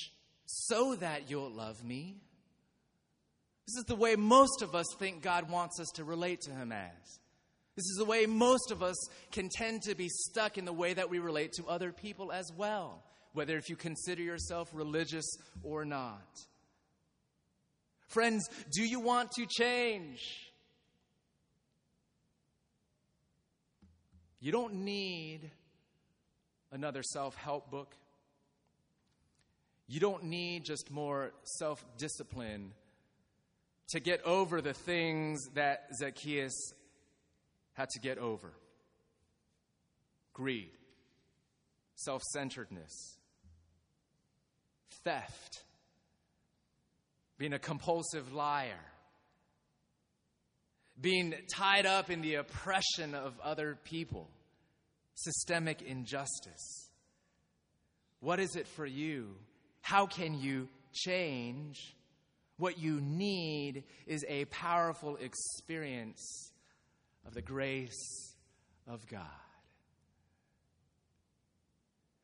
so 0.47 0.95
that 0.95 1.29
you'll 1.29 1.51
love 1.51 1.83
me. 1.83 2.15
This 3.67 3.75
is 3.77 3.83
the 3.85 3.95
way 3.95 4.15
most 4.15 4.63
of 4.63 4.73
us 4.73 4.87
think 4.97 5.21
God 5.21 5.51
wants 5.51 5.79
us 5.79 5.89
to 5.93 6.03
relate 6.03 6.41
to 6.41 6.51
Him 6.51 6.71
as. 6.71 7.19
This 7.75 7.85
is 7.85 7.97
the 7.99 8.05
way 8.05 8.25
most 8.25 8.71
of 8.71 8.81
us 8.81 8.95
can 9.31 9.47
tend 9.49 9.83
to 9.83 9.93
be 9.93 10.09
stuck 10.09 10.57
in 10.57 10.65
the 10.65 10.73
way 10.73 10.95
that 10.95 11.11
we 11.11 11.19
relate 11.19 11.53
to 11.53 11.67
other 11.67 11.91
people 11.91 12.31
as 12.31 12.51
well, 12.57 13.03
whether 13.33 13.57
if 13.57 13.69
you 13.69 13.75
consider 13.75 14.23
yourself 14.23 14.71
religious 14.73 15.37
or 15.61 15.85
not. 15.85 16.35
Friends, 18.07 18.49
do 18.71 18.81
you 18.81 18.99
want 18.99 19.29
to 19.33 19.45
change? 19.45 20.48
You 24.39 24.51
don't 24.51 24.73
need 24.85 25.51
another 26.71 27.03
self 27.03 27.35
help 27.35 27.69
book. 27.69 27.95
You 29.87 29.99
don't 29.99 30.25
need 30.25 30.65
just 30.65 30.91
more 30.91 31.31
self 31.43 31.83
discipline 31.97 32.73
to 33.89 33.99
get 33.99 34.23
over 34.23 34.61
the 34.61 34.73
things 34.73 35.41
that 35.55 35.87
Zacchaeus 35.97 36.73
had 37.73 37.89
to 37.89 37.99
get 37.99 38.17
over 38.17 38.53
greed, 40.39 40.71
self 41.95 42.23
centeredness, 42.31 43.17
theft, 45.03 45.63
being 47.37 47.51
a 47.51 47.59
compulsive 47.59 48.31
liar, 48.31 48.79
being 51.01 51.33
tied 51.53 51.85
up 51.85 52.09
in 52.09 52.21
the 52.21 52.35
oppression 52.35 53.15
of 53.15 53.39
other 53.41 53.77
people, 53.83 54.29
systemic 55.15 55.81
injustice. 55.81 56.89
What 58.19 58.39
is 58.39 58.55
it 58.55 58.67
for 58.67 58.85
you? 58.85 59.35
How 59.81 60.05
can 60.05 60.39
you 60.39 60.67
change? 60.93 61.95
What 62.57 62.77
you 62.77 62.99
need 62.99 63.85
is 64.05 64.25
a 64.27 64.45
powerful 64.45 65.15
experience 65.17 66.51
of 67.25 67.33
the 67.33 67.41
grace 67.41 68.35
of 68.87 69.07
God. 69.07 69.25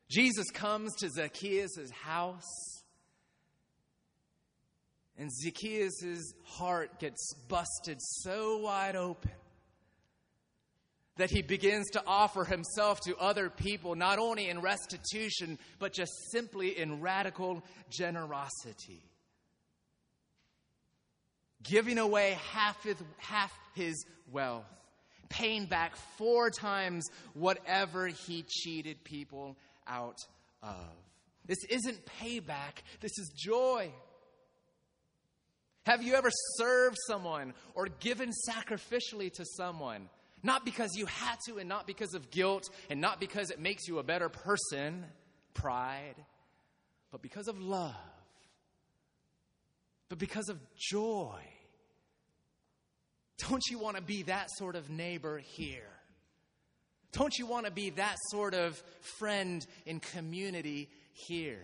Jesus 0.10 0.50
comes 0.52 0.94
to 0.96 1.10
Zacchaeus' 1.10 1.90
house 1.92 2.84
and 5.18 5.32
Zacchaeus' 5.32 6.34
heart 6.44 7.00
gets 7.00 7.34
busted 7.48 7.98
so 8.02 8.58
wide 8.58 8.96
open 8.96 9.32
that 11.18 11.32
he 11.32 11.42
begins 11.42 11.90
to 11.92 12.04
offer 12.06 12.44
himself 12.44 13.00
to 13.02 13.16
other 13.18 13.50
people, 13.50 13.96
not 13.96 14.20
only 14.20 14.50
in 14.50 14.60
restitution, 14.60 15.58
but 15.80 15.94
just 15.94 16.12
simply 16.32 16.78
in 16.78 17.02
radical 17.02 17.64
generosity. 17.90 19.02
Giving 21.64 21.98
away 21.98 22.38
half 22.52 22.84
his, 22.84 22.98
half 23.18 23.52
his 23.76 24.06
wealth, 24.32 24.66
paying 25.30 25.66
back 25.66 25.96
four 26.18 26.50
times 26.50 27.08
whatever 27.34 28.08
he 28.08 28.44
cheated 28.48 29.04
people 29.04 29.58
out 29.88 30.20
of. 30.62 30.76
This 31.46 31.64
isn't 31.70 32.06
payback, 32.22 32.84
this 33.00 33.18
is 33.18 33.32
joy. 33.36 33.92
Have 35.86 36.02
you 36.02 36.16
ever 36.16 36.30
served 36.58 36.98
someone 37.08 37.54
or 37.76 37.88
given 38.00 38.32
sacrificially 38.50 39.32
to 39.34 39.46
someone? 39.46 40.10
Not 40.42 40.66
because 40.66 40.96
you 40.96 41.06
had 41.06 41.38
to 41.48 41.58
and 41.58 41.70
not 41.70 41.88
because 41.88 42.14
of 42.14 42.32
guilt 42.32 42.70
and 42.90 43.00
not 43.02 43.20
because 43.20 43.52
it 43.52 43.60
makes 43.60 43.88
you 43.88 44.00
a 44.00 44.04
better 44.04 44.30
person, 44.30 45.06
pride, 45.54 46.16
but 47.12 47.22
because 47.22 47.48
of 47.48 47.60
love, 47.60 47.96
but 50.10 50.18
because 50.18 50.50
of 50.50 50.60
joy. 50.76 51.40
Don't 53.50 53.64
you 53.70 53.78
want 53.80 53.96
to 53.96 54.02
be 54.02 54.24
that 54.24 54.50
sort 54.58 54.76
of 54.76 54.90
neighbor 54.90 55.38
here? 55.38 55.82
Don't 57.12 57.38
you 57.38 57.46
want 57.46 57.66
to 57.66 57.72
be 57.72 57.92
that 57.92 58.18
sort 58.30 58.54
of 58.54 58.82
friend 59.20 59.66
in 59.86 60.00
community 60.00 60.90
here? 61.14 61.62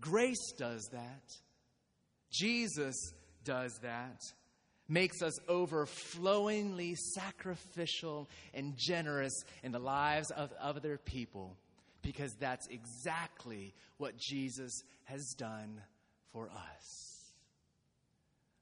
Grace 0.00 0.52
does 0.58 0.88
that. 0.92 1.22
Jesus 2.34 2.96
does 3.44 3.78
that, 3.82 4.20
makes 4.88 5.22
us 5.22 5.38
overflowingly 5.48 6.94
sacrificial 6.94 8.28
and 8.52 8.74
generous 8.76 9.44
in 9.62 9.72
the 9.72 9.78
lives 9.78 10.30
of 10.30 10.52
other 10.60 10.98
people 10.98 11.56
because 12.02 12.34
that's 12.38 12.66
exactly 12.68 13.72
what 13.96 14.16
Jesus 14.18 14.82
has 15.04 15.34
done 15.38 15.80
for 16.32 16.50
us. 16.50 17.32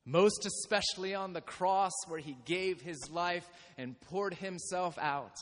Most 0.05 0.47
especially 0.47 1.15
on 1.15 1.33
the 1.33 1.41
cross, 1.41 1.93
where 2.09 2.21
he 2.21 2.37
gave 2.45 2.81
his 2.81 3.09
life 3.11 3.49
and 3.79 4.01
poured 4.01 4.35
himself 4.35 4.99
out. 4.99 5.37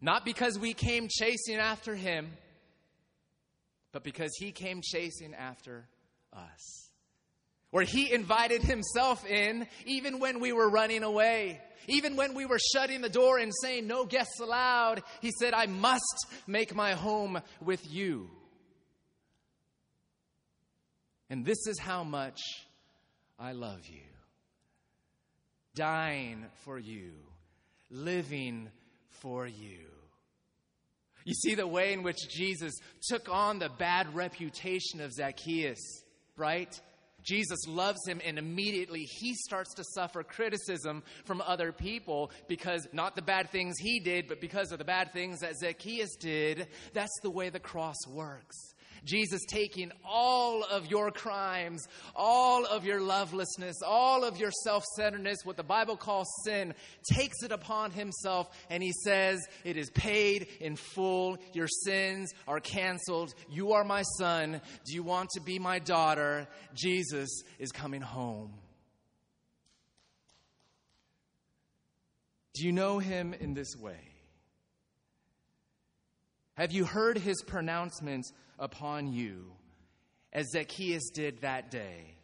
Not 0.00 0.24
because 0.24 0.58
we 0.58 0.74
came 0.74 1.08
chasing 1.08 1.56
after 1.56 1.94
him, 1.94 2.30
but 3.92 4.04
because 4.04 4.30
he 4.38 4.52
came 4.52 4.80
chasing 4.82 5.34
after 5.34 5.86
us 6.32 6.91
where 7.72 7.84
he 7.84 8.12
invited 8.12 8.62
himself 8.62 9.26
in 9.26 9.66
even 9.86 10.20
when 10.20 10.40
we 10.40 10.52
were 10.52 10.68
running 10.68 11.02
away. 11.02 11.60
Even 11.88 12.14
when 12.14 12.34
we 12.34 12.46
were 12.46 12.60
shutting 12.72 13.00
the 13.00 13.08
door 13.08 13.38
and 13.38 13.50
saying, 13.60 13.88
No 13.88 14.04
guests 14.04 14.38
allowed, 14.38 15.02
he 15.20 15.32
said, 15.36 15.52
I 15.52 15.66
must 15.66 16.26
make 16.46 16.76
my 16.76 16.92
home 16.92 17.40
with 17.60 17.84
you. 17.90 18.30
And 21.28 21.44
this 21.44 21.66
is 21.66 21.78
how 21.78 22.04
much 22.04 22.40
I 23.38 23.52
love 23.52 23.86
you. 23.86 24.02
Dying 25.74 26.44
for 26.64 26.78
you, 26.78 27.12
living 27.90 28.68
for 29.08 29.46
you. 29.46 29.88
You 31.24 31.34
see 31.34 31.54
the 31.54 31.66
way 31.66 31.94
in 31.94 32.02
which 32.02 32.28
Jesus 32.28 32.74
took 33.08 33.28
on 33.30 33.58
the 33.58 33.70
bad 33.70 34.14
reputation 34.14 35.00
of 35.00 35.12
Zacchaeus, 35.12 36.02
right? 36.36 36.78
Jesus 37.22 37.66
loves 37.66 38.06
him, 38.06 38.20
and 38.24 38.38
immediately 38.38 39.04
he 39.04 39.34
starts 39.34 39.74
to 39.74 39.84
suffer 39.84 40.22
criticism 40.22 41.02
from 41.24 41.42
other 41.42 41.72
people 41.72 42.30
because 42.48 42.86
not 42.92 43.16
the 43.16 43.22
bad 43.22 43.50
things 43.50 43.78
he 43.78 44.00
did, 44.00 44.28
but 44.28 44.40
because 44.40 44.72
of 44.72 44.78
the 44.78 44.84
bad 44.84 45.12
things 45.12 45.40
that 45.40 45.56
Zacchaeus 45.56 46.16
did. 46.16 46.66
That's 46.92 47.20
the 47.22 47.30
way 47.30 47.48
the 47.48 47.60
cross 47.60 48.06
works. 48.08 48.56
Jesus 49.04 49.40
taking 49.48 49.90
all 50.04 50.62
of 50.64 50.90
your 50.90 51.10
crimes, 51.10 51.86
all 52.14 52.64
of 52.66 52.84
your 52.84 53.00
lovelessness, 53.00 53.76
all 53.84 54.24
of 54.24 54.38
your 54.38 54.50
self 54.64 54.84
centeredness, 54.96 55.38
what 55.44 55.56
the 55.56 55.62
Bible 55.62 55.96
calls 55.96 56.28
sin, 56.44 56.74
takes 57.12 57.42
it 57.42 57.52
upon 57.52 57.90
himself 57.90 58.48
and 58.70 58.82
he 58.82 58.92
says, 59.04 59.40
It 59.64 59.76
is 59.76 59.90
paid 59.90 60.46
in 60.60 60.76
full. 60.76 61.38
Your 61.52 61.68
sins 61.68 62.32
are 62.46 62.60
canceled. 62.60 63.34
You 63.50 63.72
are 63.72 63.84
my 63.84 64.02
son. 64.18 64.60
Do 64.84 64.94
you 64.94 65.02
want 65.02 65.30
to 65.30 65.40
be 65.40 65.58
my 65.58 65.78
daughter? 65.78 66.46
Jesus 66.74 67.42
is 67.58 67.72
coming 67.72 68.02
home. 68.02 68.52
Do 72.54 72.66
you 72.66 72.72
know 72.72 72.98
him 72.98 73.34
in 73.34 73.54
this 73.54 73.74
way? 73.76 73.98
Have 76.54 76.72
you 76.72 76.84
heard 76.84 77.16
his 77.16 77.42
pronouncements 77.42 78.30
upon 78.58 79.12
you 79.12 79.52
as 80.32 80.50
Zacchaeus 80.50 81.10
did 81.10 81.40
that 81.42 81.70
day. 81.70 82.16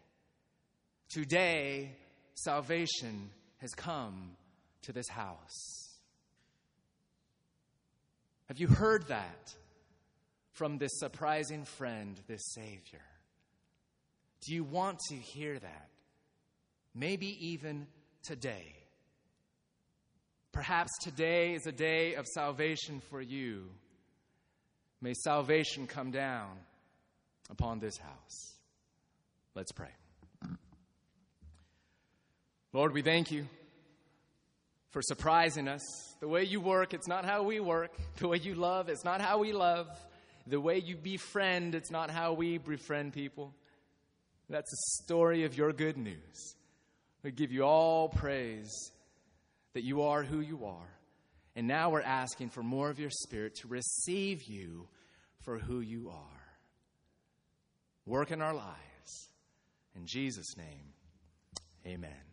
Today, 1.08 1.96
salvation 2.34 3.30
has 3.58 3.74
come 3.74 4.32
to 4.82 4.92
this 4.92 5.08
house. 5.08 5.98
Have 8.46 8.58
you 8.58 8.68
heard 8.68 9.08
that 9.08 9.54
from 10.52 10.78
this 10.78 10.98
surprising 10.98 11.64
friend, 11.64 12.18
this 12.26 12.42
Savior? 12.54 13.04
Do 14.46 14.54
you 14.54 14.64
want 14.64 14.98
to 15.10 15.16
hear 15.16 15.58
that? 15.58 15.88
Maybe 16.94 17.36
even 17.48 17.86
today. 18.22 18.74
Perhaps 20.52 20.90
today 21.02 21.54
is 21.54 21.66
a 21.66 21.72
day 21.72 22.14
of 22.14 22.26
salvation 22.26 23.00
for 23.10 23.20
you. 23.20 23.66
May 25.00 25.14
salvation 25.14 25.86
come 25.86 26.10
down 26.10 26.50
upon 27.50 27.78
this 27.78 27.96
house. 27.96 28.54
Let's 29.54 29.72
pray. 29.72 29.90
Lord, 32.72 32.92
we 32.92 33.02
thank 33.02 33.30
you 33.30 33.46
for 34.90 35.00
surprising 35.02 35.68
us. 35.68 35.82
The 36.20 36.28
way 36.28 36.44
you 36.44 36.60
work, 36.60 36.94
it's 36.94 37.08
not 37.08 37.24
how 37.24 37.42
we 37.42 37.60
work. 37.60 37.90
The 38.16 38.28
way 38.28 38.38
you 38.38 38.54
love, 38.54 38.88
it's 38.88 39.04
not 39.04 39.20
how 39.20 39.38
we 39.38 39.52
love. 39.52 39.86
The 40.46 40.60
way 40.60 40.78
you 40.78 40.96
befriend, 40.96 41.74
it's 41.74 41.90
not 41.90 42.10
how 42.10 42.32
we 42.32 42.58
befriend 42.58 43.12
people. 43.12 43.54
That's 44.50 44.72
a 44.72 45.04
story 45.04 45.44
of 45.44 45.56
your 45.56 45.72
good 45.72 45.96
news. 45.96 46.56
We 47.22 47.30
give 47.30 47.52
you 47.52 47.64
all 47.64 48.08
praise 48.08 48.92
that 49.74 49.84
you 49.84 50.02
are 50.02 50.22
who 50.22 50.40
you 50.40 50.64
are. 50.64 50.97
And 51.56 51.66
now 51.66 51.90
we're 51.90 52.02
asking 52.02 52.50
for 52.50 52.62
more 52.62 52.90
of 52.90 53.00
your 53.00 53.10
spirit 53.10 53.56
to 53.56 53.68
receive 53.68 54.44
you 54.44 54.88
for 55.40 55.58
who 55.58 55.80
you 55.80 56.10
are. 56.10 56.38
Work 58.06 58.30
in 58.30 58.40
our 58.40 58.54
lives. 58.54 59.30
In 59.94 60.06
Jesus' 60.06 60.56
name, 60.56 60.94
amen. 61.86 62.18